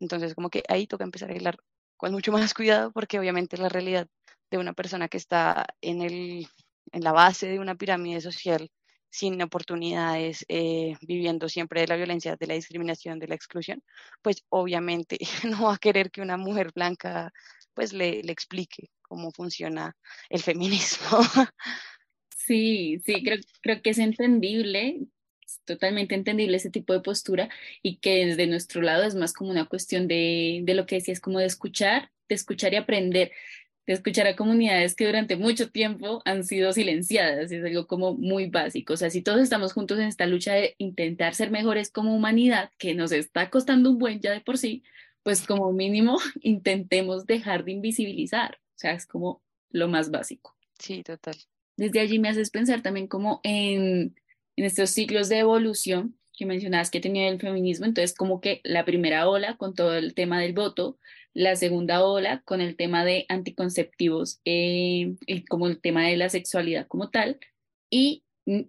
Entonces, 0.00 0.34
como 0.34 0.50
que 0.50 0.62
ahí 0.68 0.86
toca 0.86 1.04
empezar 1.04 1.30
a 1.30 1.34
hablar 1.34 1.58
con 1.96 2.12
mucho 2.12 2.32
más 2.32 2.54
cuidado 2.54 2.92
porque 2.92 3.18
obviamente 3.18 3.56
la 3.58 3.68
realidad 3.70 4.08
de 4.50 4.58
una 4.58 4.72
persona 4.74 5.08
que 5.08 5.16
está 5.18 5.66
en, 5.80 6.02
el, 6.02 6.48
en 6.92 7.04
la 7.04 7.12
base 7.12 7.48
de 7.48 7.58
una 7.60 7.74
pirámide 7.76 8.20
social 8.20 8.70
sin 9.10 9.42
oportunidades, 9.42 10.44
eh, 10.48 10.96
viviendo 11.02 11.48
siempre 11.48 11.80
de 11.80 11.88
la 11.88 11.96
violencia, 11.96 12.36
de 12.36 12.46
la 12.46 12.54
discriminación, 12.54 13.18
de 13.18 13.28
la 13.28 13.34
exclusión, 13.34 13.82
pues 14.22 14.44
obviamente 14.48 15.18
no 15.44 15.64
va 15.64 15.74
a 15.74 15.78
querer 15.78 16.10
que 16.10 16.22
una 16.22 16.36
mujer 16.36 16.70
blanca 16.74 17.32
pues 17.74 17.92
le, 17.92 18.20
explique 18.30 18.90
cómo 19.02 19.30
funciona 19.32 19.96
el 20.28 20.40
feminismo. 20.40 21.18
Sí, 22.36 23.00
sí, 23.04 23.22
creo, 23.22 23.38
creo 23.62 23.82
que 23.82 23.90
es 23.90 23.98
entendible, 23.98 25.02
es 25.40 25.60
totalmente 25.64 26.14
entendible 26.14 26.56
ese 26.56 26.70
tipo 26.70 26.92
de 26.92 27.00
postura 27.00 27.48
y 27.80 27.98
que 27.98 28.26
desde 28.26 28.46
nuestro 28.46 28.82
lado 28.82 29.04
es 29.04 29.14
más 29.14 29.32
como 29.32 29.50
una 29.50 29.66
cuestión 29.66 30.08
de, 30.08 30.60
de 30.64 30.74
lo 30.74 30.84
que 30.86 30.96
decías, 30.96 31.20
como 31.20 31.38
de 31.38 31.46
escuchar, 31.46 32.10
de 32.28 32.34
escuchar 32.34 32.72
y 32.72 32.76
aprender 32.76 33.30
de 33.86 33.94
escuchar 33.94 34.26
a 34.26 34.36
comunidades 34.36 34.94
que 34.94 35.06
durante 35.06 35.36
mucho 35.36 35.70
tiempo 35.70 36.22
han 36.24 36.44
sido 36.44 36.72
silenciadas, 36.72 37.50
es 37.50 37.64
algo 37.64 37.86
como 37.86 38.14
muy 38.14 38.46
básico. 38.46 38.92
O 38.92 38.96
sea, 38.96 39.10
si 39.10 39.22
todos 39.22 39.40
estamos 39.40 39.72
juntos 39.72 39.98
en 39.98 40.04
esta 40.04 40.26
lucha 40.26 40.54
de 40.54 40.74
intentar 40.78 41.34
ser 41.34 41.50
mejores 41.50 41.90
como 41.90 42.14
humanidad, 42.14 42.70
que 42.78 42.94
nos 42.94 43.12
está 43.12 43.50
costando 43.50 43.90
un 43.90 43.98
buen 43.98 44.20
ya 44.20 44.32
de 44.32 44.40
por 44.40 44.58
sí, 44.58 44.82
pues 45.22 45.46
como 45.46 45.72
mínimo 45.72 46.18
intentemos 46.42 47.26
dejar 47.26 47.64
de 47.64 47.72
invisibilizar. 47.72 48.58
O 48.76 48.78
sea, 48.78 48.92
es 48.92 49.06
como 49.06 49.42
lo 49.70 49.88
más 49.88 50.10
básico. 50.10 50.56
Sí, 50.78 51.02
total. 51.02 51.36
Desde 51.76 52.00
allí 52.00 52.18
me 52.18 52.28
haces 52.28 52.50
pensar 52.50 52.82
también 52.82 53.06
como 53.06 53.40
en, 53.42 54.14
en 54.56 54.64
estos 54.64 54.90
ciclos 54.90 55.28
de 55.28 55.38
evolución 55.38 56.16
que 56.36 56.46
mencionabas 56.46 56.90
que 56.90 57.00
tenía 57.00 57.28
el 57.28 57.38
feminismo, 57.38 57.84
entonces 57.84 58.14
como 58.14 58.40
que 58.40 58.62
la 58.64 58.86
primera 58.86 59.28
ola 59.28 59.58
con 59.58 59.74
todo 59.74 59.94
el 59.94 60.14
tema 60.14 60.40
del 60.40 60.54
voto, 60.54 60.98
la 61.34 61.56
segunda 61.56 62.04
ola 62.04 62.42
con 62.44 62.60
el 62.60 62.76
tema 62.76 63.04
de 63.04 63.26
anticonceptivos 63.28 64.40
eh, 64.44 65.14
y 65.26 65.44
como 65.44 65.66
el 65.66 65.80
tema 65.80 66.06
de 66.06 66.16
la 66.16 66.28
sexualidad 66.28 66.86
como 66.86 67.10
tal, 67.10 67.38
y 67.88 68.24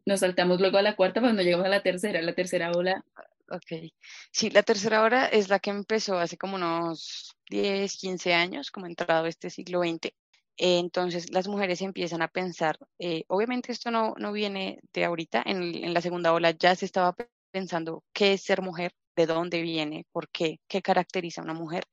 nos 0.06 0.20
saltamos 0.20 0.60
luego 0.60 0.78
a 0.78 0.82
la 0.82 0.96
cuarta 0.96 1.22
cuando 1.22 1.42
llegamos 1.42 1.66
a 1.66 1.70
la 1.70 1.84
tercera, 1.84 2.22
la 2.22 2.34
tercera 2.34 2.72
ola. 2.72 3.04
Ok, 3.50 3.92
sí, 4.32 4.50
la 4.50 4.64
tercera 4.64 5.04
ola 5.04 5.26
es 5.26 5.50
la 5.50 5.60
que 5.60 5.72
empezó 5.72 6.18
hace 6.18 6.38
como 6.38 6.56
unos 6.56 7.36
10, 7.50 7.98
15 7.98 8.34
años, 8.34 8.72
como 8.72 8.86
entrado 8.86 9.26
este 9.26 9.50
siglo 9.50 9.82
XX. 9.82 10.14
entonces 10.58 11.32
las 11.32 11.48
mujeres 11.48 11.82
empiezan 11.82 12.22
a 12.22 12.28
pensar, 12.28 12.78
eh, 13.00 13.24
obviamente 13.28 13.72
esto 13.72 13.92
no, 13.92 14.14
no 14.18 14.32
viene 14.32 14.80
de 14.94 15.06
ahorita, 15.06 15.44
en, 15.46 15.84
en 15.84 15.94
la 15.94 16.02
segunda 16.02 16.34
ola 16.34 16.52
ya 16.52 16.76
se 16.76 16.86
estaba 16.86 17.16
pensando 17.52 18.04
qué 18.14 18.34
es 18.34 18.44
ser 18.44 18.62
mujer, 18.62 18.94
de 19.16 19.26
dónde 19.26 19.62
viene, 19.62 20.06
por 20.12 20.30
qué, 20.30 20.60
qué 20.68 20.82
caracteriza 20.82 21.42
a 21.42 21.44
una 21.44 21.54
mujer. 21.54 21.84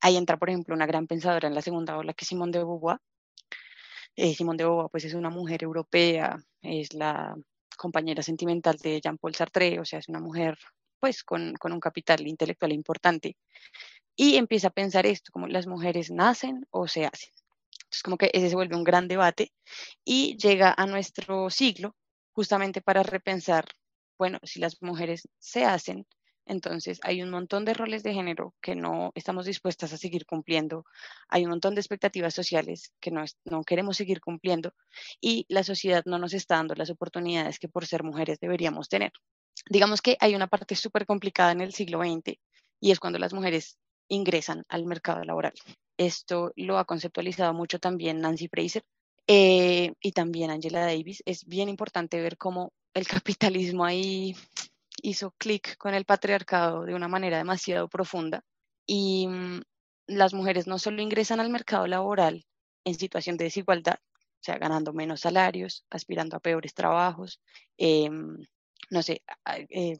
Ahí 0.00 0.16
entra, 0.16 0.36
por 0.36 0.48
ejemplo, 0.50 0.74
una 0.74 0.86
gran 0.86 1.06
pensadora 1.06 1.48
en 1.48 1.54
la 1.54 1.62
segunda 1.62 1.96
ola 1.96 2.14
que 2.14 2.24
es 2.24 2.28
Simone 2.28 2.52
de 2.52 2.58
Beauvoir. 2.58 2.98
Eh, 4.16 4.34
Simone 4.34 4.58
de 4.58 4.64
Beauvoir 4.64 4.90
pues 4.90 5.04
es 5.04 5.14
una 5.14 5.30
mujer 5.30 5.62
europea, 5.62 6.36
es 6.62 6.94
la 6.94 7.36
compañera 7.76 8.22
sentimental 8.22 8.76
de 8.78 9.00
Jean-Paul 9.00 9.34
Sartre, 9.34 9.80
o 9.80 9.84
sea, 9.84 10.00
es 10.00 10.08
una 10.08 10.20
mujer 10.20 10.58
pues 11.00 11.22
con, 11.22 11.54
con, 11.54 11.72
un 11.72 11.80
capital 11.80 12.26
intelectual 12.26 12.72
importante. 12.72 13.36
Y 14.16 14.36
empieza 14.36 14.68
a 14.68 14.70
pensar 14.70 15.06
esto, 15.06 15.30
como 15.32 15.46
las 15.46 15.66
mujeres 15.66 16.10
nacen 16.10 16.66
o 16.70 16.88
se 16.88 17.06
hacen. 17.06 17.30
Entonces, 17.88 18.02
como 18.02 18.18
que 18.18 18.30
ese 18.34 18.50
se 18.50 18.56
vuelve 18.56 18.76
un 18.76 18.84
gran 18.84 19.08
debate 19.08 19.52
y 20.04 20.36
llega 20.36 20.74
a 20.76 20.86
nuestro 20.86 21.48
siglo 21.50 21.96
justamente 22.32 22.82
para 22.82 23.02
repensar, 23.02 23.64
bueno, 24.18 24.38
si 24.42 24.60
las 24.60 24.82
mujeres 24.82 25.28
se 25.38 25.64
hacen, 25.64 26.06
entonces, 26.48 26.98
hay 27.02 27.22
un 27.22 27.30
montón 27.30 27.64
de 27.66 27.74
roles 27.74 28.02
de 28.02 28.14
género 28.14 28.54
que 28.62 28.74
no 28.74 29.12
estamos 29.14 29.44
dispuestas 29.44 29.92
a 29.92 29.98
seguir 29.98 30.24
cumpliendo, 30.24 30.86
hay 31.28 31.44
un 31.44 31.50
montón 31.50 31.74
de 31.74 31.82
expectativas 31.82 32.34
sociales 32.34 32.92
que 33.00 33.10
no, 33.10 33.22
no 33.44 33.62
queremos 33.64 33.98
seguir 33.98 34.20
cumpliendo 34.20 34.72
y 35.20 35.44
la 35.48 35.62
sociedad 35.62 36.02
no 36.06 36.18
nos 36.18 36.32
está 36.32 36.56
dando 36.56 36.74
las 36.74 36.88
oportunidades 36.88 37.58
que 37.58 37.68
por 37.68 37.86
ser 37.86 38.02
mujeres 38.02 38.40
deberíamos 38.40 38.88
tener. 38.88 39.12
Digamos 39.68 40.00
que 40.00 40.16
hay 40.20 40.34
una 40.34 40.46
parte 40.46 40.74
súper 40.74 41.04
complicada 41.04 41.52
en 41.52 41.60
el 41.60 41.74
siglo 41.74 42.00
XX 42.00 42.38
y 42.80 42.90
es 42.92 42.98
cuando 42.98 43.18
las 43.18 43.34
mujeres 43.34 43.76
ingresan 44.08 44.64
al 44.68 44.86
mercado 44.86 45.22
laboral. 45.24 45.52
Esto 45.98 46.52
lo 46.56 46.78
ha 46.78 46.86
conceptualizado 46.86 47.52
mucho 47.52 47.78
también 47.78 48.20
Nancy 48.20 48.48
Fraser 48.48 48.84
eh, 49.26 49.92
y 50.00 50.12
también 50.12 50.50
Angela 50.50 50.80
Davis. 50.80 51.22
Es 51.26 51.44
bien 51.44 51.68
importante 51.68 52.20
ver 52.22 52.38
cómo 52.38 52.72
el 52.94 53.06
capitalismo 53.22 53.84
ahí 53.84 54.34
hizo 55.02 55.32
clic 55.38 55.76
con 55.76 55.94
el 55.94 56.04
patriarcado 56.04 56.84
de 56.84 56.94
una 56.94 57.08
manera 57.08 57.38
demasiado 57.38 57.88
profunda 57.88 58.42
y 58.86 59.26
mm, 59.28 59.62
las 60.06 60.34
mujeres 60.34 60.66
no 60.66 60.78
solo 60.78 61.02
ingresan 61.02 61.40
al 61.40 61.50
mercado 61.50 61.86
laboral 61.86 62.44
en 62.84 62.94
situación 62.94 63.36
de 63.36 63.44
desigualdad, 63.44 63.98
o 64.00 64.42
sea, 64.42 64.58
ganando 64.58 64.92
menos 64.92 65.20
salarios, 65.20 65.84
aspirando 65.90 66.36
a 66.36 66.40
peores 66.40 66.74
trabajos, 66.74 67.40
em, 67.76 68.38
no 68.90 69.02
sé, 69.02 69.22
eh, 69.70 69.98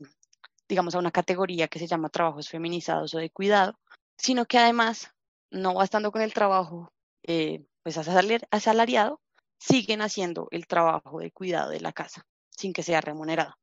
digamos 0.68 0.94
a 0.94 0.98
una 0.98 1.10
categoría 1.10 1.68
que 1.68 1.78
se 1.78 1.86
llama 1.86 2.08
trabajos 2.08 2.48
feminizados 2.48 3.14
o 3.14 3.18
de 3.18 3.30
cuidado, 3.30 3.78
sino 4.16 4.46
que 4.46 4.58
además, 4.58 5.10
no 5.50 5.74
bastando 5.74 6.12
con 6.12 6.22
el 6.22 6.34
trabajo 6.34 6.92
eh, 7.22 7.64
pues 7.82 7.98
asalariado, 7.98 9.20
siguen 9.58 10.02
haciendo 10.02 10.48
el 10.50 10.66
trabajo 10.66 11.20
de 11.20 11.30
cuidado 11.32 11.70
de 11.70 11.80
la 11.80 11.92
casa 11.92 12.26
sin 12.50 12.72
que 12.72 12.82
sea 12.82 13.00
remunerado. 13.00 13.54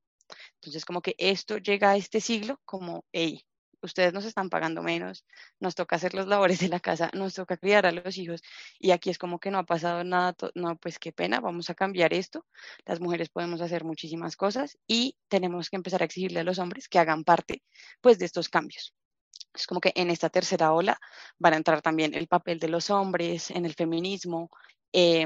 Entonces, 0.56 0.86
como 0.86 1.02
que 1.02 1.16
esto 1.18 1.58
llega 1.58 1.92
a 1.92 1.98
este 1.98 2.22
siglo 2.22 2.60
como, 2.66 3.06
hey, 3.12 3.46
ustedes 3.86 4.14
nos 4.14 4.26
están 4.26 4.50
pagando 4.50 4.84
menos, 4.84 5.26
nos 5.60 5.76
toca 5.76 5.96
hacer 5.96 6.14
las 6.14 6.28
labores 6.28 6.60
de 6.60 6.68
la 6.68 6.80
casa, 6.80 7.10
nos 7.14 7.34
toca 7.34 7.58
criar 7.58 7.86
a 7.86 7.92
los 7.92 8.18
hijos 8.18 8.42
y 8.80 8.92
aquí 8.92 9.10
es 9.10 9.18
como 9.18 9.40
que 9.40 9.52
no 9.52 9.60
ha 9.60 9.64
pasado 9.64 10.04
nada, 10.04 10.36
no, 10.56 10.78
pues 10.78 11.00
qué 11.00 11.12
pena, 11.12 11.40
vamos 11.40 11.70
a 11.70 11.76
cambiar 11.76 12.14
esto. 12.14 12.46
Las 12.86 13.00
mujeres 13.00 13.30
podemos 13.30 13.62
hacer 13.62 13.84
muchísimas 13.84 14.36
cosas 14.36 14.78
y 14.88 15.16
tenemos 15.30 15.70
que 15.70 15.78
empezar 15.78 16.02
a 16.02 16.06
exigirle 16.06 16.42
a 16.42 16.44
los 16.44 16.60
hombres 16.60 16.90
que 16.90 17.00
hagan 17.00 17.24
parte 17.24 17.64
pues 18.02 18.20
de 18.20 18.26
estos 18.26 18.50
cambios. 18.50 18.94
Es 19.54 19.68
como 19.68 19.80
que 19.80 19.94
en 19.96 20.10
esta 20.10 20.30
tercera 20.30 20.74
ola 20.74 21.00
van 21.38 21.54
a 21.54 21.58
entrar 21.58 21.82
también 21.82 22.14
el 22.14 22.28
papel 22.28 22.60
de 22.60 22.68
los 22.68 22.90
hombres 22.90 23.52
en 23.52 23.66
el 23.66 23.74
feminismo, 23.74 24.50
eh, 24.92 25.26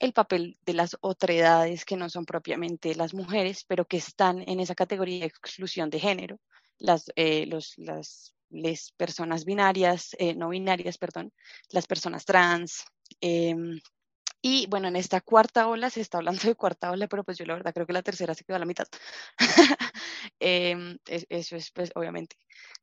el 0.00 0.12
papel 0.12 0.58
de 0.64 0.74
las 0.74 0.96
otredades 1.00 1.84
que 1.84 1.96
no 1.96 2.08
son 2.08 2.24
propiamente 2.24 2.94
las 2.94 3.14
mujeres, 3.14 3.64
pero 3.66 3.86
que 3.86 3.96
están 3.96 4.42
en 4.46 4.60
esa 4.60 4.74
categoría 4.74 5.20
de 5.20 5.26
exclusión 5.26 5.90
de 5.90 6.00
género, 6.00 6.38
las, 6.78 7.10
eh, 7.16 7.46
los, 7.46 7.74
las, 7.78 8.32
personas 8.96 9.44
binarias, 9.44 10.16
eh, 10.18 10.34
no 10.34 10.50
binarias, 10.50 10.98
perdón, 10.98 11.32
las 11.70 11.86
personas 11.86 12.24
trans. 12.24 12.84
Em, 13.20 13.80
y 14.42 14.66
bueno, 14.68 14.88
en 14.88 14.96
esta 14.96 15.20
cuarta 15.20 15.68
ola, 15.68 15.90
se 15.90 16.00
está 16.00 16.18
hablando 16.18 16.42
de 16.42 16.54
cuarta 16.54 16.90
ola, 16.90 17.08
pero 17.08 17.24
pues 17.24 17.38
yo 17.38 17.44
la 17.46 17.54
verdad 17.54 17.74
creo 17.74 17.86
que 17.86 17.92
la 17.92 18.02
tercera 18.02 18.34
se 18.34 18.44
quedó 18.44 18.56
a 18.56 18.60
la 18.60 18.66
mitad. 18.66 18.86
Em, 20.38 20.98
eso 21.06 21.56
es 21.56 21.70
pues 21.70 21.90
obviamente 21.94 22.36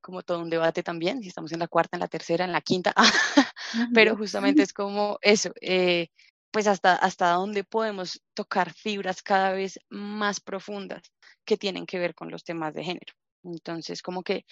como 0.03 0.21
todo 0.21 0.39
un 0.39 0.49
debate 0.49 0.83
también, 0.83 1.21
si 1.21 1.29
estamos 1.29 1.51
en 1.53 1.59
la 1.59 1.67
cuarta, 1.67 1.95
en 1.95 2.01
la 2.01 2.07
tercera, 2.07 2.45
en 2.45 2.51
la 2.51 2.61
quinta, 2.61 2.93
pero 3.93 4.15
justamente 4.17 4.61
es 4.61 4.73
como 4.73 5.17
eso, 5.21 5.51
eh, 5.61 6.09
pues 6.53 6.67
hasta, 6.67 6.95
hasta 6.95 7.31
dónde 7.31 7.63
podemos 7.63 8.21
tocar 8.35 8.71
fibras 8.73 9.23
cada 9.23 9.53
vez 9.53 9.79
más 9.89 10.39
profundas 10.39 11.01
que 11.45 11.57
tienen 11.57 11.87
que 11.87 11.97
ver 11.97 12.13
con 12.13 12.29
los 12.29 12.43
temas 12.43 12.75
de 12.75 12.83
género. 12.83 13.13
Entonces, 13.43 14.03
como 14.03 14.21
que, 14.21 14.45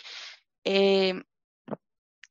eh, 0.63 1.13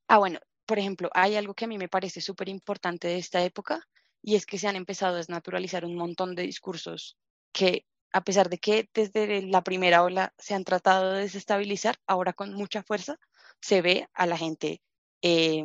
ah, 0.09 0.18
bueno, 0.18 0.40
por 0.66 0.80
ejemplo, 0.80 1.09
hay 1.14 1.37
algo 1.37 1.54
que 1.54 1.66
a 1.66 1.68
mí 1.68 1.78
me 1.78 1.88
parece 1.88 2.20
súper 2.20 2.48
importante 2.48 3.06
de 3.06 3.18
esta 3.18 3.44
época 3.44 3.80
y 4.22 4.35
es 4.35 4.44
que 4.44 4.59
se 4.59 4.66
han 4.66 4.74
empezado 4.74 5.14
a 5.14 5.18
desnaturalizar 5.18 5.85
un 5.85 5.94
montón 5.94 6.35
de 6.35 6.42
discursos 6.42 7.16
que, 7.52 7.87
a 8.12 8.24
pesar 8.24 8.50
de 8.50 8.59
que 8.59 8.88
desde 8.92 9.42
la 9.42 9.62
primera 9.62 10.02
ola 10.02 10.35
se 10.37 10.54
han 10.54 10.64
tratado 10.64 11.12
de 11.12 11.20
desestabilizar, 11.22 11.94
ahora 12.09 12.33
con 12.33 12.54
mucha 12.54 12.83
fuerza 12.83 13.20
se 13.61 13.83
ve 13.83 14.09
a 14.14 14.26
la 14.26 14.37
gente 14.37 14.83
eh, 15.22 15.64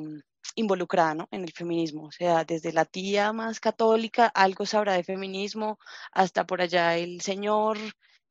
involucrada 0.55 1.13
¿no? 1.15 1.27
en 1.31 1.43
el 1.43 1.51
feminismo, 1.51 2.05
o 2.05 2.11
sea, 2.11 2.43
desde 2.45 2.73
la 2.73 2.85
tía 2.85 3.33
más 3.33 3.59
católica, 3.59 4.27
algo 4.27 4.65
sabrá 4.65 4.93
de 4.93 5.03
feminismo, 5.03 5.77
hasta 6.11 6.45
por 6.45 6.61
allá 6.61 6.97
el 6.97 7.21
señor 7.21 7.77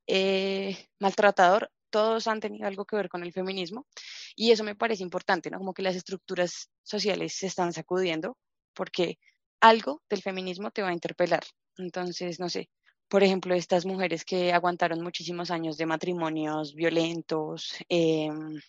eh, 0.07 0.89
maltratador, 0.99 1.71
todos 1.91 2.27
han 2.27 2.41
tenido 2.41 2.67
algo 2.67 2.85
que 2.85 2.97
ver 2.97 3.09
con 3.09 3.23
el 3.23 3.33
feminismo 3.33 3.87
y 4.35 4.51
eso 4.51 4.65
me 4.65 4.75
parece 4.75 5.03
importante, 5.03 5.51
¿no? 5.51 5.59
Como 5.59 5.75
que 5.75 5.83
las 5.83 5.95
estructuras 5.97 6.71
sociales 6.83 7.35
se 7.35 7.47
están 7.47 7.73
sacudiendo 7.73 8.37
porque 8.75 9.19
algo 9.61 10.03
del 10.11 10.23
feminismo 10.23 10.71
te 10.71 10.83
va 10.83 10.89
a 10.89 10.93
interpelar. 10.93 11.45
Entonces, 11.79 12.41
no 12.41 12.49
sé, 12.49 12.69
por 13.09 13.23
ejemplo, 13.23 13.55
estas 13.55 13.87
mujeres 13.87 14.25
que 14.25 14.53
aguantaron 14.53 15.03
muchísimos 15.03 15.51
años 15.51 15.77
de 15.77 15.87
matrimonios 15.87 16.75
violentos 16.75 17.77
em, 17.89 18.61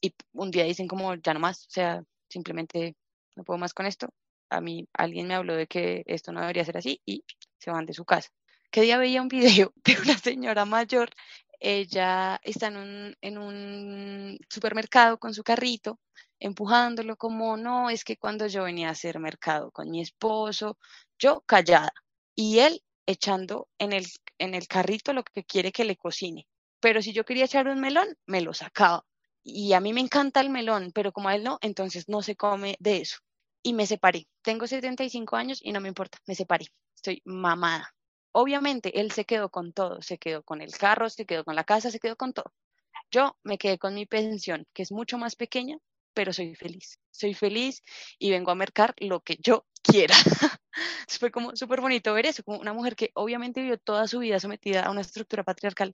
y 0.00 0.14
un 0.32 0.50
día 0.50 0.64
dicen 0.64 0.86
como, 0.88 1.14
ya 1.16 1.34
no 1.34 1.40
más, 1.40 1.66
o 1.66 1.70
sea, 1.70 2.02
simplemente 2.30 2.96
no 3.36 3.44
puedo 3.44 3.58
más 3.58 3.74
con 3.74 3.86
esto. 3.86 4.08
A 4.50 4.60
mí 4.60 4.86
alguien 4.94 5.28
me 5.28 5.34
habló 5.34 5.54
de 5.54 5.66
que 5.66 6.02
esto 6.06 6.32
no 6.32 6.40
debería 6.40 6.64
ser 6.64 6.78
así 6.78 7.00
y 7.04 7.24
se 7.58 7.70
van 7.70 7.86
de 7.86 7.92
su 7.94 8.04
casa. 8.04 8.30
¿Qué 8.70 8.82
día 8.82 8.98
veía 8.98 9.22
un 9.22 9.28
video 9.68 9.72
de 9.84 9.96
una 10.02 10.16
señora 10.18 10.64
mayor? 10.64 11.10
Ella 11.60 12.40
está 12.42 12.68
en 12.68 12.76
un, 12.78 13.16
en 13.20 13.38
un 13.38 14.38
supermercado 14.48 15.18
con 15.18 15.34
su 15.34 15.42
carrito, 15.42 16.00
empujándolo 16.38 17.16
como, 17.16 17.56
no, 17.58 17.90
es 17.90 18.02
que 18.04 18.16
cuando 18.16 18.46
yo 18.46 18.64
venía 18.64 18.88
a 18.88 18.92
hacer 18.92 19.18
mercado 19.18 19.70
con 19.70 19.90
mi 19.90 20.00
esposo, 20.00 20.78
yo 21.18 21.42
callada 21.46 21.92
y 22.34 22.60
él 22.60 22.82
echando 23.06 23.68
en 23.78 23.92
el, 23.92 24.06
en 24.38 24.54
el 24.54 24.66
carrito 24.68 25.12
lo 25.12 25.22
que 25.22 25.44
quiere 25.44 25.72
que 25.72 25.84
le 25.84 25.96
cocine. 25.96 26.46
Pero 26.80 27.02
si 27.02 27.12
yo 27.12 27.24
quería 27.24 27.44
echar 27.44 27.68
un 27.68 27.80
melón, 27.80 28.08
me 28.26 28.40
lo 28.40 28.54
sacaba. 28.54 29.04
Y 29.42 29.72
a 29.72 29.80
mí 29.80 29.92
me 29.92 30.00
encanta 30.00 30.40
el 30.40 30.50
melón, 30.50 30.92
pero 30.92 31.12
como 31.12 31.28
a 31.28 31.34
él 31.34 31.44
no, 31.44 31.58
entonces 31.62 32.08
no 32.08 32.22
se 32.22 32.36
come 32.36 32.76
de 32.78 32.98
eso. 32.98 33.18
Y 33.62 33.72
me 33.72 33.86
separé. 33.86 34.26
Tengo 34.42 34.66
75 34.66 35.36
años 35.36 35.60
y 35.62 35.72
no 35.72 35.80
me 35.80 35.88
importa, 35.88 36.18
me 36.26 36.34
separé. 36.34 36.66
Estoy 36.94 37.22
mamada. 37.24 37.94
Obviamente, 38.32 39.00
él 39.00 39.10
se 39.10 39.24
quedó 39.24 39.50
con 39.50 39.72
todo, 39.72 40.02
se 40.02 40.18
quedó 40.18 40.42
con 40.42 40.60
el 40.60 40.72
carro, 40.72 41.10
se 41.10 41.26
quedó 41.26 41.44
con 41.44 41.56
la 41.56 41.64
casa, 41.64 41.90
se 41.90 41.98
quedó 41.98 42.16
con 42.16 42.32
todo. 42.32 42.52
Yo 43.10 43.36
me 43.42 43.58
quedé 43.58 43.78
con 43.78 43.94
mi 43.94 44.06
pensión, 44.06 44.66
que 44.72 44.82
es 44.82 44.92
mucho 44.92 45.18
más 45.18 45.34
pequeña, 45.36 45.78
pero 46.14 46.32
soy 46.32 46.54
feliz. 46.54 46.98
Soy 47.10 47.34
feliz 47.34 47.82
y 48.18 48.30
vengo 48.30 48.50
a 48.50 48.54
mercar 48.54 48.94
lo 48.98 49.20
que 49.20 49.36
yo 49.40 49.66
quiera. 49.82 50.14
Fue 51.08 51.30
como 51.30 51.56
súper 51.56 51.80
bonito 51.80 52.14
ver 52.14 52.26
eso, 52.26 52.44
como 52.44 52.58
una 52.58 52.72
mujer 52.72 52.94
que 52.96 53.10
obviamente 53.14 53.60
vivió 53.60 53.78
toda 53.78 54.06
su 54.06 54.20
vida 54.20 54.38
sometida 54.38 54.82
a 54.84 54.90
una 54.90 55.00
estructura 55.00 55.42
patriarcal 55.44 55.92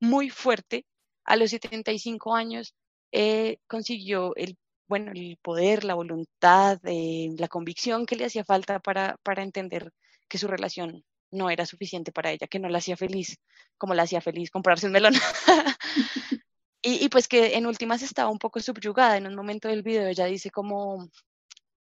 muy 0.00 0.30
fuerte. 0.30 0.86
A 1.24 1.36
los 1.36 1.50
75 1.50 2.34
años 2.34 2.74
eh, 3.12 3.58
consiguió 3.66 4.34
el, 4.36 4.56
bueno, 4.88 5.12
el 5.12 5.38
poder, 5.42 5.84
la 5.84 5.94
voluntad, 5.94 6.80
eh, 6.84 7.30
la 7.38 7.48
convicción 7.48 8.06
que 8.06 8.16
le 8.16 8.26
hacía 8.26 8.44
falta 8.44 8.80
para, 8.80 9.16
para 9.22 9.42
entender 9.42 9.92
que 10.28 10.38
su 10.38 10.48
relación 10.48 11.04
no 11.30 11.50
era 11.50 11.66
suficiente 11.66 12.12
para 12.12 12.30
ella, 12.32 12.46
que 12.46 12.58
no 12.58 12.68
la 12.68 12.78
hacía 12.78 12.96
feliz, 12.96 13.38
como 13.78 13.94
la 13.94 14.04
hacía 14.04 14.20
feliz 14.20 14.50
comprarse 14.50 14.86
un 14.86 14.92
melón. 14.92 15.14
y, 16.82 17.04
y, 17.04 17.08
pues 17.08 17.28
que 17.28 17.56
en 17.56 17.66
últimas 17.66 18.02
estaba 18.02 18.30
un 18.30 18.38
poco 18.38 18.60
subyugada. 18.60 19.16
En 19.16 19.26
un 19.26 19.34
momento 19.34 19.68
del 19.68 19.82
video 19.82 20.08
ella 20.08 20.26
dice 20.26 20.50
como, 20.50 21.08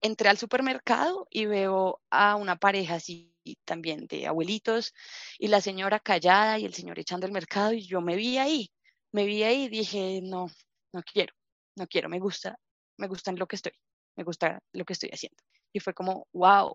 entré 0.01 0.29
al 0.29 0.37
supermercado 0.37 1.27
y 1.29 1.45
veo 1.45 2.01
a 2.09 2.35
una 2.35 2.55
pareja 2.57 2.95
así 2.95 3.33
también 3.65 4.07
de 4.07 4.27
abuelitos 4.27 4.93
y 5.39 5.47
la 5.47 5.61
señora 5.61 5.99
callada 5.99 6.59
y 6.59 6.65
el 6.65 6.73
señor 6.73 6.99
echando 6.99 7.25
el 7.25 7.31
mercado 7.31 7.73
y 7.73 7.81
yo 7.87 8.01
me 8.01 8.15
vi 8.15 8.37
ahí, 8.37 8.71
me 9.11 9.25
vi 9.25 9.43
ahí 9.43 9.63
y 9.63 9.69
dije, 9.69 10.21
no, 10.23 10.49
no 10.93 11.01
quiero, 11.03 11.33
no 11.75 11.87
quiero, 11.87 12.09
me 12.09 12.19
gusta, 12.19 12.57
me 12.97 13.07
gusta 13.07 13.31
lo 13.31 13.47
que 13.47 13.55
estoy, 13.57 13.73
me 14.15 14.23
gusta 14.23 14.59
lo 14.73 14.85
que 14.85 14.93
estoy 14.93 15.09
haciendo. 15.11 15.37
Y 15.73 15.79
fue 15.79 15.93
como, 15.93 16.27
wow, 16.33 16.73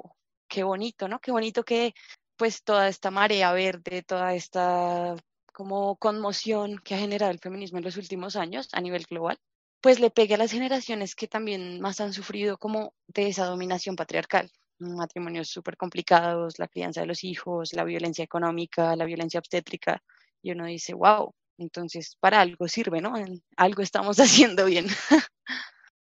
qué 0.48 0.62
bonito, 0.62 1.08
¿no? 1.08 1.18
Qué 1.20 1.32
bonito 1.32 1.64
que 1.64 1.94
pues 2.36 2.62
toda 2.64 2.88
esta 2.88 3.10
marea 3.10 3.52
verde, 3.52 4.02
toda 4.02 4.34
esta 4.34 5.14
como 5.52 5.96
conmoción 5.96 6.78
que 6.78 6.94
ha 6.94 6.98
generado 6.98 7.30
el 7.30 7.38
feminismo 7.38 7.78
en 7.78 7.84
los 7.84 7.96
últimos 7.96 8.36
años 8.36 8.68
a 8.72 8.80
nivel 8.80 9.04
global, 9.08 9.38
pues 9.80 10.00
le 10.00 10.10
pegue 10.10 10.34
a 10.34 10.38
las 10.38 10.52
generaciones 10.52 11.14
que 11.14 11.28
también 11.28 11.80
más 11.80 12.00
han 12.00 12.12
sufrido 12.12 12.56
como 12.58 12.94
de 13.08 13.28
esa 13.28 13.46
dominación 13.46 13.96
patriarcal. 13.96 14.50
Matrimonios 14.78 15.48
súper 15.48 15.76
complicados, 15.76 16.58
la 16.58 16.68
crianza 16.68 17.00
de 17.02 17.06
los 17.06 17.24
hijos, 17.24 17.72
la 17.74 17.84
violencia 17.84 18.24
económica, 18.24 18.96
la 18.96 19.04
violencia 19.04 19.38
obstétrica. 19.38 20.02
Y 20.42 20.52
uno 20.52 20.66
dice, 20.66 20.94
wow, 20.94 21.34
entonces 21.62 22.16
para 22.20 22.40
algo 22.40 22.68
sirve, 22.68 23.00
¿no? 23.00 23.14
algo 23.56 23.82
estamos 23.82 24.18
haciendo 24.20 24.66
bien. 24.66 24.86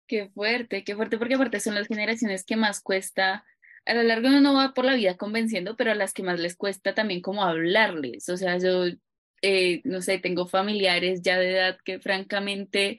Qué 0.07 0.31
fuerte, 0.31 0.85
qué 0.85 0.97
fuerte, 0.97 1.19
porque 1.19 1.35
aparte 1.35 1.61
son 1.61 1.75
las 1.75 1.87
generaciones 1.87 2.45
que 2.45 2.57
más 2.57 2.81
cuesta, 2.81 3.45
a 3.89 3.95
lo 3.95 4.03
largo 4.03 4.29
uno 4.29 4.41
no 4.41 4.55
va 4.55 4.75
por 4.75 4.85
la 4.85 4.95
vida 4.95 5.17
convenciendo, 5.17 5.77
pero 5.77 5.93
a 5.93 5.95
las 5.95 6.13
que 6.13 6.23
más 6.23 6.39
les 6.39 6.57
cuesta 6.57 6.95
también 6.95 7.21
como 7.23 7.43
hablarles. 7.43 8.29
O 8.29 8.37
sea, 8.37 8.59
yo, 8.59 8.85
eh, 9.43 9.81
no 9.85 10.03
sé, 10.03 10.19
tengo 10.19 10.47
familiares 10.47 11.23
ya 11.23 11.39
de 11.39 11.53
edad 11.53 11.79
que 11.85 11.99
francamente 11.99 12.99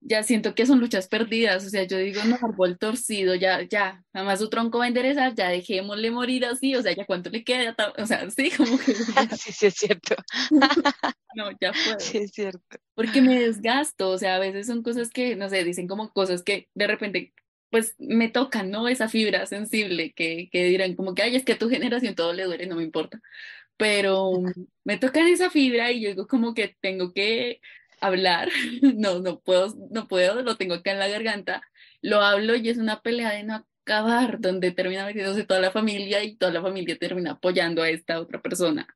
ya 0.00 0.22
siento 0.22 0.54
que 0.54 0.66
son 0.66 0.78
luchas 0.80 1.08
perdidas, 1.08 1.66
o 1.66 1.70
sea, 1.70 1.82
yo 1.84 1.98
digo, 1.98 2.22
no, 2.24 2.36
árbol 2.36 2.78
torcido, 2.78 3.34
ya, 3.34 3.62
ya, 3.62 4.04
además 4.12 4.38
su 4.38 4.48
tronco 4.48 4.78
va 4.78 4.84
a 4.84 4.88
enderezar, 4.88 5.34
ya 5.34 5.48
dejémosle 5.48 6.10
morir 6.10 6.44
así, 6.44 6.74
o 6.76 6.82
sea, 6.82 6.92
ya 6.94 7.04
cuánto 7.04 7.30
le 7.30 7.44
queda, 7.44 7.74
o 7.96 8.06
sea, 8.06 8.30
sí, 8.30 8.50
como 8.56 8.78
que... 8.78 8.94
sí, 9.36 9.52
sí, 9.52 9.66
es 9.66 9.74
cierto. 9.74 10.16
no, 11.34 11.50
ya 11.60 11.72
fue. 11.72 11.98
Sí, 11.98 12.18
es 12.18 12.30
cierto. 12.32 12.78
Porque 12.94 13.20
me 13.20 13.40
desgasto, 13.40 14.10
o 14.10 14.18
sea, 14.18 14.36
a 14.36 14.38
veces 14.38 14.66
son 14.66 14.82
cosas 14.82 15.10
que, 15.10 15.36
no 15.36 15.48
sé, 15.48 15.64
dicen 15.64 15.88
como 15.88 16.12
cosas 16.12 16.42
que 16.42 16.68
de 16.74 16.86
repente, 16.86 17.32
pues 17.70 17.94
me 17.98 18.28
tocan, 18.28 18.70
¿no? 18.70 18.88
Esa 18.88 19.08
fibra 19.08 19.46
sensible 19.46 20.12
que, 20.12 20.48
que 20.50 20.64
dirán 20.64 20.94
como 20.94 21.14
que, 21.14 21.22
ay, 21.22 21.36
es 21.36 21.44
que 21.44 21.52
a 21.52 21.58
tu 21.58 21.68
generación 21.68 22.14
todo 22.14 22.32
le 22.32 22.44
duele, 22.44 22.66
no 22.66 22.76
me 22.76 22.84
importa. 22.84 23.20
Pero 23.76 24.32
me 24.84 24.98
tocan 24.98 25.28
esa 25.28 25.50
fibra 25.50 25.92
y 25.92 26.00
yo 26.00 26.08
digo 26.10 26.26
como 26.26 26.54
que 26.54 26.76
tengo 26.80 27.12
que 27.12 27.60
hablar, 28.00 28.48
no, 28.96 29.20
no 29.20 29.40
puedo, 29.40 29.74
no 29.90 30.08
puedo, 30.08 30.42
lo 30.42 30.56
tengo 30.56 30.74
acá 30.74 30.92
en 30.92 30.98
la 30.98 31.08
garganta, 31.08 31.62
lo 32.02 32.20
hablo 32.20 32.56
y 32.56 32.68
es 32.68 32.78
una 32.78 33.00
pelea 33.02 33.30
de 33.30 33.44
no 33.44 33.66
acabar, 33.84 34.40
donde 34.40 34.70
termina 34.72 35.06
metiéndose 35.06 35.44
toda 35.44 35.60
la 35.60 35.70
familia 35.70 36.22
y 36.22 36.36
toda 36.36 36.52
la 36.52 36.62
familia 36.62 36.98
termina 36.98 37.32
apoyando 37.32 37.82
a 37.82 37.88
esta 37.88 38.20
otra 38.20 38.40
persona, 38.42 38.86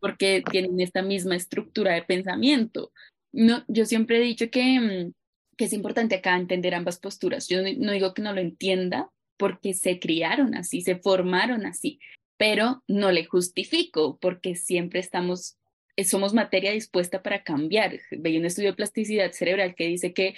porque 0.00 0.42
tienen 0.50 0.80
esta 0.80 1.02
misma 1.02 1.36
estructura 1.36 1.94
de 1.94 2.02
pensamiento. 2.02 2.92
No, 3.32 3.64
yo 3.68 3.86
siempre 3.86 4.18
he 4.18 4.20
dicho 4.20 4.50
que, 4.50 4.80
mm, 4.80 5.12
que 5.56 5.64
es 5.66 5.72
importante 5.72 6.16
acá 6.16 6.36
entender 6.36 6.74
ambas 6.74 6.98
posturas. 6.98 7.48
Yo 7.48 7.58
no 7.78 7.92
digo 7.92 8.12
que 8.14 8.22
no 8.22 8.32
lo 8.32 8.40
entienda, 8.40 9.10
porque 9.40 9.72
se 9.72 9.98
criaron 9.98 10.54
así, 10.54 10.82
se 10.82 10.96
formaron 10.96 11.64
así, 11.64 11.98
pero 12.36 12.82
no 12.86 13.10
le 13.10 13.24
justifico, 13.24 14.18
porque 14.20 14.54
siempre 14.54 15.00
estamos 15.00 15.56
somos 16.04 16.34
materia 16.34 16.72
dispuesta 16.72 17.22
para 17.22 17.42
cambiar. 17.42 17.98
Veía 18.10 18.38
un 18.38 18.46
estudio 18.46 18.70
de 18.70 18.76
plasticidad 18.76 19.32
cerebral 19.32 19.74
que 19.74 19.86
dice 19.86 20.12
que 20.12 20.34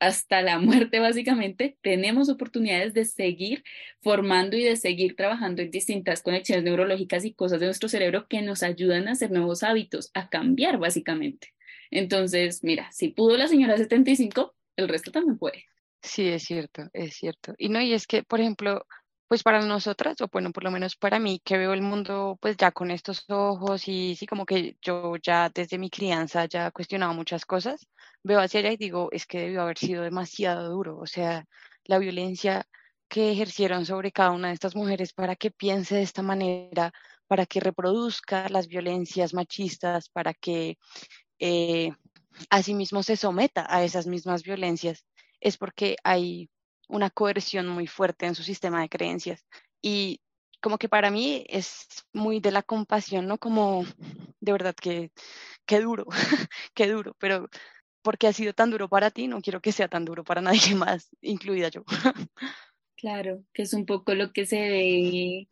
hasta 0.00 0.42
la 0.42 0.58
muerte 0.60 1.00
básicamente 1.00 1.76
tenemos 1.80 2.28
oportunidades 2.28 2.94
de 2.94 3.04
seguir 3.04 3.64
formando 4.02 4.56
y 4.56 4.64
de 4.64 4.76
seguir 4.76 5.16
trabajando 5.16 5.62
en 5.62 5.70
distintas 5.70 6.22
conexiones 6.22 6.64
neurológicas 6.64 7.24
y 7.24 7.34
cosas 7.34 7.60
de 7.60 7.66
nuestro 7.66 7.88
cerebro 7.88 8.26
que 8.28 8.42
nos 8.42 8.62
ayudan 8.62 9.08
a 9.08 9.12
hacer 9.12 9.30
nuevos 9.30 9.62
hábitos, 9.62 10.10
a 10.14 10.28
cambiar 10.28 10.78
básicamente. 10.78 11.54
Entonces, 11.90 12.64
mira, 12.64 12.90
si 12.92 13.08
pudo 13.08 13.36
la 13.36 13.48
señora 13.48 13.76
75, 13.76 14.54
el 14.76 14.88
resto 14.88 15.10
también 15.10 15.38
puede. 15.38 15.66
Sí, 16.02 16.28
es 16.28 16.42
cierto, 16.42 16.88
es 16.92 17.14
cierto. 17.14 17.54
Y 17.56 17.68
no, 17.68 17.80
y 17.80 17.94
es 17.94 18.06
que, 18.06 18.22
por 18.22 18.40
ejemplo, 18.40 18.84
pues 19.28 19.42
para 19.42 19.60
nosotras, 19.64 20.20
o 20.20 20.28
bueno, 20.28 20.52
por 20.52 20.64
lo 20.64 20.70
menos 20.70 20.96
para 20.96 21.18
mí, 21.18 21.40
que 21.44 21.58
veo 21.58 21.72
el 21.72 21.82
mundo 21.82 22.38
pues 22.40 22.56
ya 22.56 22.72
con 22.72 22.90
estos 22.90 23.24
ojos 23.30 23.88
y 23.88 24.16
sí, 24.16 24.26
como 24.26 24.46
que 24.46 24.76
yo 24.82 25.16
ya 25.16 25.50
desde 25.50 25.78
mi 25.78 25.90
crianza 25.90 26.46
ya 26.46 26.70
cuestionado 26.70 27.14
muchas 27.14 27.44
cosas, 27.46 27.86
veo 28.22 28.40
hacia 28.40 28.60
allá 28.60 28.72
y 28.72 28.76
digo, 28.76 29.08
es 29.12 29.26
que 29.26 29.40
debió 29.40 29.62
haber 29.62 29.78
sido 29.78 30.02
demasiado 30.02 30.70
duro, 30.70 30.98
o 30.98 31.06
sea, 31.06 31.46
la 31.84 31.98
violencia 31.98 32.66
que 33.08 33.32
ejercieron 33.32 33.86
sobre 33.86 34.12
cada 34.12 34.32
una 34.32 34.48
de 34.48 34.54
estas 34.54 34.76
mujeres 34.76 35.12
para 35.12 35.36
que 35.36 35.50
piense 35.50 35.96
de 35.96 36.02
esta 36.02 36.22
manera, 36.22 36.92
para 37.26 37.46
que 37.46 37.60
reproduzca 37.60 38.48
las 38.48 38.68
violencias 38.68 39.34
machistas, 39.34 40.08
para 40.08 40.34
que 40.34 40.78
eh, 41.38 41.90
asimismo 42.50 43.02
se 43.02 43.16
someta 43.16 43.66
a 43.68 43.84
esas 43.84 44.06
mismas 44.06 44.42
violencias, 44.42 45.06
es 45.40 45.56
porque 45.58 45.96
hay 46.04 46.50
una 46.88 47.10
coerción 47.10 47.68
muy 47.68 47.86
fuerte 47.86 48.26
en 48.26 48.34
su 48.34 48.42
sistema 48.42 48.80
de 48.80 48.88
creencias. 48.88 49.44
Y 49.82 50.20
como 50.60 50.78
que 50.78 50.88
para 50.88 51.10
mí 51.10 51.44
es 51.48 51.86
muy 52.12 52.40
de 52.40 52.50
la 52.50 52.62
compasión, 52.62 53.26
¿no? 53.26 53.38
Como 53.38 53.84
de 54.40 54.52
verdad 54.52 54.74
que, 54.74 55.10
qué 55.66 55.80
duro, 55.80 56.06
qué 56.74 56.88
duro, 56.88 57.14
pero 57.18 57.48
porque 58.02 58.26
ha 58.26 58.32
sido 58.32 58.52
tan 58.52 58.70
duro 58.70 58.88
para 58.88 59.10
ti, 59.10 59.28
no 59.28 59.40
quiero 59.40 59.60
que 59.60 59.72
sea 59.72 59.88
tan 59.88 60.04
duro 60.04 60.24
para 60.24 60.40
nadie 60.42 60.74
más, 60.74 61.10
incluida 61.20 61.68
yo. 61.68 61.84
Claro, 62.96 63.44
que 63.52 63.62
es 63.62 63.74
un 63.74 63.86
poco 63.86 64.14
lo 64.14 64.32
que 64.32 64.46
se 64.46 64.58
ve, 64.58 65.48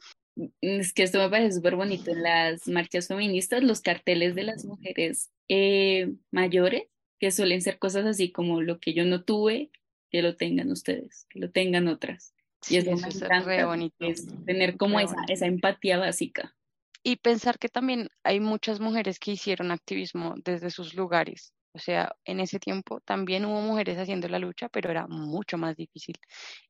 es 0.61 0.93
que 0.93 1.03
esto 1.03 1.19
me 1.19 1.29
parece 1.29 1.57
súper 1.57 1.77
bonito 1.77 2.11
en 2.11 2.23
las 2.23 2.67
marchas 2.69 3.09
feministas, 3.09 3.63
los 3.63 3.81
carteles 3.81 4.35
de 4.35 4.45
las 4.45 4.65
mujeres 4.65 5.31
eh, 5.49 6.13
mayores, 6.31 6.85
que 7.19 7.31
suelen 7.31 7.61
ser 7.63 7.79
cosas 7.79 8.07
así 8.07 8.33
como 8.33 8.63
lo 8.63 8.81
que 8.81 8.95
yo 8.95 9.05
no 9.05 9.25
tuve, 9.25 9.71
que 10.13 10.23
lo 10.23 10.37
tengan 10.37 10.71
ustedes, 10.71 11.27
que 11.31 11.41
lo 11.41 11.51
tengan 11.51 11.89
otras. 11.89 12.35
y 12.69 12.77
eso, 12.77 12.93
es 12.93 13.21
re 13.45 13.65
bonito. 13.65 13.97
Es 14.05 14.29
tener 14.45 14.77
como 14.77 15.01
esa, 15.01 15.17
esa 15.29 15.47
empatía 15.47 15.99
básica. 15.99 16.55
Y 17.03 17.17
pensar 17.17 17.59
que 17.59 17.69
también 17.69 18.09
hay 18.23 18.39
muchas 18.39 18.79
mujeres 18.79 19.19
que 19.19 19.33
hicieron 19.33 19.73
activismo 19.73 20.35
desde 20.45 20.71
sus 20.71 20.95
lugares. 20.95 21.53
O 21.75 21.79
sea, 21.79 22.15
en 22.27 22.41
ese 22.41 22.61
tiempo 22.61 23.01
también 23.01 23.47
hubo 23.47 23.61
mujeres 23.63 23.97
haciendo 23.99 24.29
la 24.29 24.39
lucha, 24.39 24.69
pero 24.69 24.91
era 24.91 25.07
mucho 25.09 25.57
más 25.57 25.75
difícil. 25.77 26.17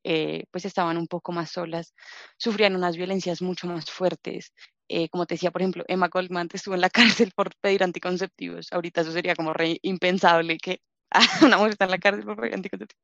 Eh, 0.03 0.45
pues 0.49 0.65
estaban 0.65 0.97
un 0.97 1.07
poco 1.07 1.33
más 1.33 1.51
solas, 1.51 1.93
sufrían 2.37 2.75
unas 2.75 2.95
violencias 2.95 3.41
mucho 3.41 3.67
más 3.67 3.91
fuertes. 3.91 4.53
Eh, 4.87 5.09
como 5.09 5.25
te 5.25 5.35
decía, 5.35 5.51
por 5.51 5.61
ejemplo, 5.61 5.83
Emma 5.87 6.07
Goldman 6.07 6.47
estuvo 6.53 6.75
en 6.75 6.81
la 6.81 6.89
cárcel 7.25 7.31
por 7.35 7.51
pedir 7.61 7.83
anticonceptivos. 7.83 8.67
Ahorita 8.71 9.01
eso 9.01 9.11
sería 9.11 9.35
como 9.35 9.53
re 9.53 9.77
impensable 9.81 10.57
que 10.57 10.81
una 11.41 11.57
mujer 11.57 11.71
está 11.73 11.85
en 11.85 11.91
la 11.91 11.97
cárcel 11.97 12.25
por 12.25 12.39
pedir 12.39 12.55
anticonceptivos. 12.55 13.03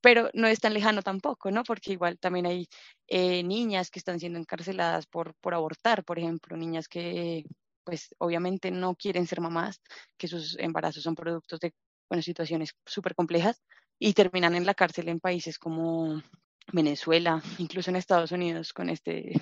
Pero 0.00 0.30
no 0.34 0.46
es 0.46 0.60
tan 0.60 0.74
lejano 0.74 1.02
tampoco, 1.02 1.50
¿no? 1.50 1.62
Porque 1.64 1.92
igual 1.92 2.18
también 2.18 2.46
hay 2.46 2.68
eh, 3.06 3.42
niñas 3.42 3.90
que 3.90 3.98
están 3.98 4.18
siendo 4.18 4.38
encarceladas 4.38 5.06
por, 5.06 5.34
por 5.40 5.54
abortar, 5.54 6.04
por 6.04 6.18
ejemplo, 6.18 6.56
niñas 6.56 6.88
que 6.88 7.44
pues 7.84 8.14
obviamente 8.18 8.70
no 8.70 8.94
quieren 8.94 9.26
ser 9.26 9.40
mamás, 9.40 9.80
que 10.16 10.28
sus 10.28 10.58
embarazos 10.58 11.02
son 11.02 11.14
productos 11.14 11.60
de 11.60 11.72
bueno, 12.08 12.22
situaciones 12.22 12.74
súper 12.86 13.14
complejas 13.14 13.62
y 13.98 14.12
terminan 14.14 14.54
en 14.54 14.66
la 14.66 14.74
cárcel 14.74 15.08
en 15.08 15.20
países 15.20 15.58
como 15.58 16.22
Venezuela, 16.72 17.42
incluso 17.58 17.90
en 17.90 17.96
Estados 17.96 18.32
Unidos 18.32 18.72
con 18.72 18.90
este, 18.90 19.32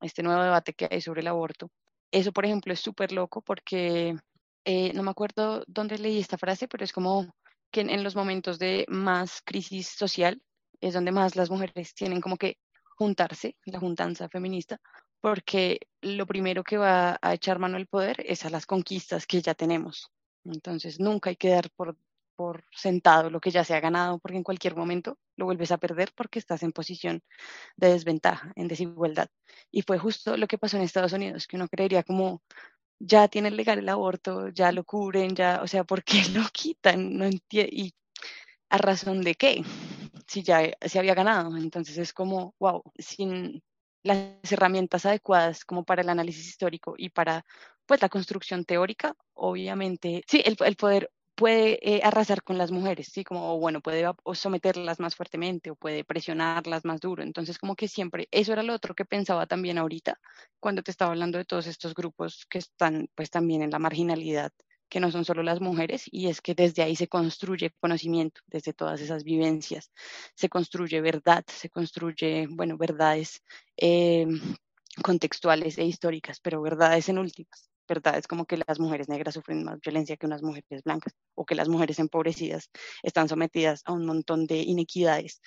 este 0.00 0.22
nuevo 0.22 0.42
debate 0.42 0.74
que 0.74 0.88
hay 0.90 1.00
sobre 1.00 1.20
el 1.20 1.28
aborto. 1.28 1.70
Eso, 2.10 2.32
por 2.32 2.44
ejemplo, 2.44 2.72
es 2.72 2.80
súper 2.80 3.12
loco 3.12 3.42
porque 3.42 4.16
eh, 4.64 4.92
no 4.94 5.02
me 5.02 5.10
acuerdo 5.10 5.64
dónde 5.66 5.98
leí 5.98 6.18
esta 6.18 6.38
frase, 6.38 6.68
pero 6.68 6.84
es 6.84 6.92
como 6.92 7.32
que 7.70 7.82
en, 7.82 8.04
los 8.04 8.16
momentos 8.16 8.58
de 8.58 8.86
más 8.88 9.42
crisis 9.44 9.88
social 9.88 10.42
es 10.80 10.94
donde 10.94 11.12
más 11.12 11.36
las 11.36 11.50
mujeres 11.50 11.94
tienen 11.94 12.20
como 12.20 12.36
que 12.36 12.58
juntarse, 12.96 13.56
la 13.64 13.78
juntanza 13.78 14.28
feminista, 14.28 14.80
porque 15.20 15.80
lo 16.00 16.26
primero 16.26 16.64
que 16.64 16.78
va 16.78 17.18
a 17.20 17.34
echar 17.34 17.58
mano 17.58 17.76
el 17.76 17.86
poder 17.86 18.16
es 18.26 18.44
a 18.44 18.50
las 18.50 18.66
conquistas 18.66 19.26
que 19.26 19.42
ya 19.42 19.54
tenemos. 19.54 20.10
Entonces, 20.44 21.00
nunca 21.00 21.30
hay 21.30 21.36
que 21.36 21.50
dar 21.50 21.70
por, 21.70 21.96
por 22.36 22.64
sentado 22.72 23.28
lo 23.28 23.40
que 23.40 23.50
ya 23.50 23.64
se 23.64 23.74
ha 23.74 23.80
ganado, 23.80 24.18
porque 24.18 24.38
en 24.38 24.42
cualquier 24.42 24.74
momento 24.74 25.18
lo 25.36 25.44
vuelves 25.44 25.72
a 25.72 25.78
perder 25.78 26.12
porque 26.14 26.38
estás 26.38 26.62
en 26.62 26.72
posición 26.72 27.22
de 27.76 27.92
desventaja, 27.92 28.52
en 28.56 28.68
desigualdad. 28.68 29.28
Y 29.70 29.82
fue 29.82 29.98
justo 29.98 30.36
lo 30.36 30.46
que 30.46 30.58
pasó 30.58 30.78
en 30.78 30.82
Estados 30.82 31.12
Unidos, 31.12 31.46
que 31.46 31.56
uno 31.56 31.68
creería 31.68 32.02
como, 32.02 32.42
ya 33.00 33.28
tienen 33.28 33.56
legal 33.56 33.78
el 33.78 33.88
aborto, 33.88 34.48
ya 34.50 34.72
lo 34.72 34.84
cubren, 34.84 35.34
ya, 35.34 35.60
o 35.62 35.66
sea, 35.66 35.84
¿por 35.84 36.04
qué 36.04 36.22
lo 36.34 36.44
quitan? 36.52 37.16
No 37.16 37.28
¿Y 37.50 37.94
a 38.70 38.78
razón 38.78 39.22
de 39.22 39.34
qué? 39.34 39.64
Si 40.26 40.42
ya 40.42 40.70
se 40.82 40.98
había 40.98 41.14
ganado. 41.14 41.56
Entonces 41.56 41.98
es 41.98 42.12
como, 42.12 42.54
wow, 42.60 42.82
sin 42.98 43.62
las 44.02 44.52
herramientas 44.52 45.06
adecuadas 45.06 45.64
como 45.64 45.84
para 45.84 46.02
el 46.02 46.08
análisis 46.08 46.46
histórico 46.48 46.94
y 46.96 47.10
para 47.10 47.44
pues 47.86 48.00
la 48.02 48.08
construcción 48.08 48.64
teórica, 48.64 49.14
obviamente, 49.34 50.22
sí, 50.28 50.42
el, 50.44 50.56
el 50.64 50.76
poder 50.76 51.10
puede 51.40 51.78
eh, 51.96 52.00
arrasar 52.04 52.42
con 52.44 52.58
las 52.58 52.70
mujeres, 52.70 53.08
¿sí? 53.12 53.24
Como, 53.24 53.58
bueno, 53.58 53.80
puede 53.80 54.04
someterlas 54.34 55.00
más 55.00 55.16
fuertemente 55.16 55.70
o 55.70 55.74
puede 55.76 56.04
presionarlas 56.04 56.84
más 56.84 57.00
duro. 57.00 57.22
Entonces, 57.22 57.58
como 57.58 57.74
que 57.76 57.88
siempre, 57.88 58.28
eso 58.30 58.52
era 58.52 58.62
lo 58.62 58.74
otro 58.74 58.94
que 58.94 59.06
pensaba 59.06 59.46
también 59.46 59.78
ahorita, 59.78 60.20
cuando 60.60 60.82
te 60.82 60.90
estaba 60.90 61.12
hablando 61.12 61.38
de 61.38 61.46
todos 61.46 61.66
estos 61.66 61.94
grupos 61.94 62.46
que 62.50 62.58
están, 62.58 63.08
pues, 63.14 63.30
también 63.30 63.62
en 63.62 63.70
la 63.70 63.78
marginalidad 63.78 64.52
que 64.90 65.00
no 65.00 65.10
son 65.12 65.24
solo 65.24 65.42
las 65.44 65.60
mujeres, 65.60 66.02
y 66.10 66.28
es 66.28 66.40
que 66.42 66.54
desde 66.54 66.82
ahí 66.82 66.96
se 66.96 67.06
construye 67.08 67.70
conocimiento, 67.80 68.40
desde 68.46 68.72
todas 68.74 69.00
esas 69.00 69.22
vivencias, 69.24 69.90
se 70.34 70.48
construye 70.48 71.00
verdad, 71.00 71.44
se 71.46 71.70
construye, 71.70 72.48
bueno, 72.50 72.76
verdades 72.76 73.40
eh, 73.76 74.26
contextuales 75.02 75.78
e 75.78 75.84
históricas, 75.86 76.40
pero 76.40 76.60
verdades 76.62 77.08
en 77.08 77.18
últimas. 77.18 77.70
Verdades 77.94 78.26
como 78.28 78.46
que 78.46 78.56
las 78.66 78.78
mujeres 78.80 79.08
negras 79.08 79.34
sufren 79.34 79.64
más 79.64 79.80
violencia 79.80 80.16
que 80.16 80.26
unas 80.26 80.42
mujeres 80.42 80.82
blancas, 80.84 81.14
o 81.34 81.44
que 81.46 81.54
las 81.56 81.68
mujeres 81.68 81.98
empobrecidas 81.98 82.70
están 83.02 83.28
sometidas 83.28 83.82
a 83.86 83.92
un 83.92 84.06
montón 84.06 84.46
de 84.46 84.58
inequidades 84.74 85.40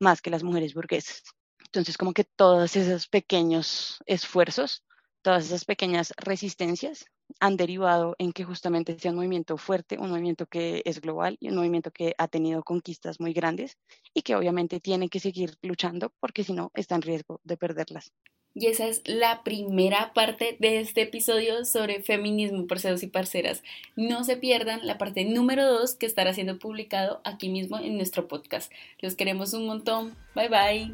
más 0.00 0.20
que 0.22 0.30
las 0.30 0.42
mujeres 0.42 0.74
burguesas. 0.74 1.22
Entonces, 1.66 1.96
como 1.98 2.12
que 2.12 2.24
todos 2.24 2.74
esos 2.76 3.06
pequeños 3.08 3.98
esfuerzos, 4.06 4.84
todas 5.22 5.44
esas 5.46 5.64
pequeñas 5.64 6.12
resistencias 6.16 7.04
han 7.40 7.56
derivado 7.56 8.16
en 8.18 8.32
que 8.32 8.44
justamente 8.44 8.98
sea 8.98 9.10
un 9.12 9.18
movimiento 9.18 9.56
fuerte, 9.56 9.98
un 9.98 10.10
movimiento 10.10 10.46
que 10.46 10.82
es 10.84 11.00
global 11.00 11.36
y 11.40 11.48
un 11.50 11.56
movimiento 11.56 11.90
que 11.92 12.14
ha 12.18 12.28
tenido 12.28 12.62
conquistas 12.64 13.20
muy 13.20 13.32
grandes 13.32 13.76
y 14.14 14.22
que 14.22 14.34
obviamente 14.36 14.80
tiene 14.80 15.08
que 15.08 15.20
seguir 15.20 15.56
luchando 15.62 16.12
porque 16.20 16.44
si 16.44 16.52
no 16.54 16.70
está 16.74 16.94
en 16.96 17.02
riesgo 17.02 17.40
de 17.44 17.56
perderlas. 17.56 18.12
Y 18.54 18.66
esa 18.66 18.86
es 18.88 19.02
la 19.04 19.44
primera 19.44 20.12
parte 20.12 20.56
de 20.58 20.80
este 20.80 21.02
episodio 21.02 21.64
sobre 21.64 22.02
feminismo, 22.02 22.66
parceros 22.66 23.02
y 23.02 23.06
parceras. 23.06 23.62
No 23.94 24.24
se 24.24 24.36
pierdan 24.36 24.86
la 24.86 24.98
parte 24.98 25.24
número 25.24 25.66
dos 25.66 25.94
que 25.94 26.06
estará 26.06 26.34
siendo 26.34 26.58
publicado 26.58 27.20
aquí 27.24 27.48
mismo 27.48 27.78
en 27.78 27.96
nuestro 27.96 28.26
podcast. 28.26 28.72
Los 29.00 29.14
queremos 29.14 29.52
un 29.52 29.66
montón. 29.66 30.16
Bye 30.34 30.48
bye. 30.48 30.92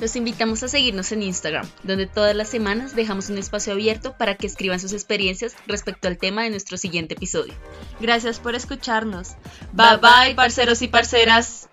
Los 0.00 0.14
invitamos 0.14 0.62
a 0.62 0.68
seguirnos 0.68 1.10
en 1.10 1.22
Instagram, 1.22 1.68
donde 1.82 2.06
todas 2.06 2.34
las 2.34 2.48
semanas 2.48 2.94
dejamos 2.94 3.30
un 3.30 3.38
espacio 3.38 3.72
abierto 3.72 4.16
para 4.16 4.36
que 4.36 4.46
escriban 4.46 4.78
sus 4.78 4.92
experiencias 4.92 5.56
respecto 5.66 6.06
al 6.06 6.18
tema 6.18 6.44
de 6.44 6.50
nuestro 6.50 6.76
siguiente 6.76 7.14
episodio. 7.14 7.54
Gracias 8.00 8.38
por 8.38 8.54
escucharnos. 8.54 9.30
Bye 9.72 9.96
bye, 9.96 10.34
parceros 10.36 10.82
y 10.82 10.88
parceras. 10.88 11.67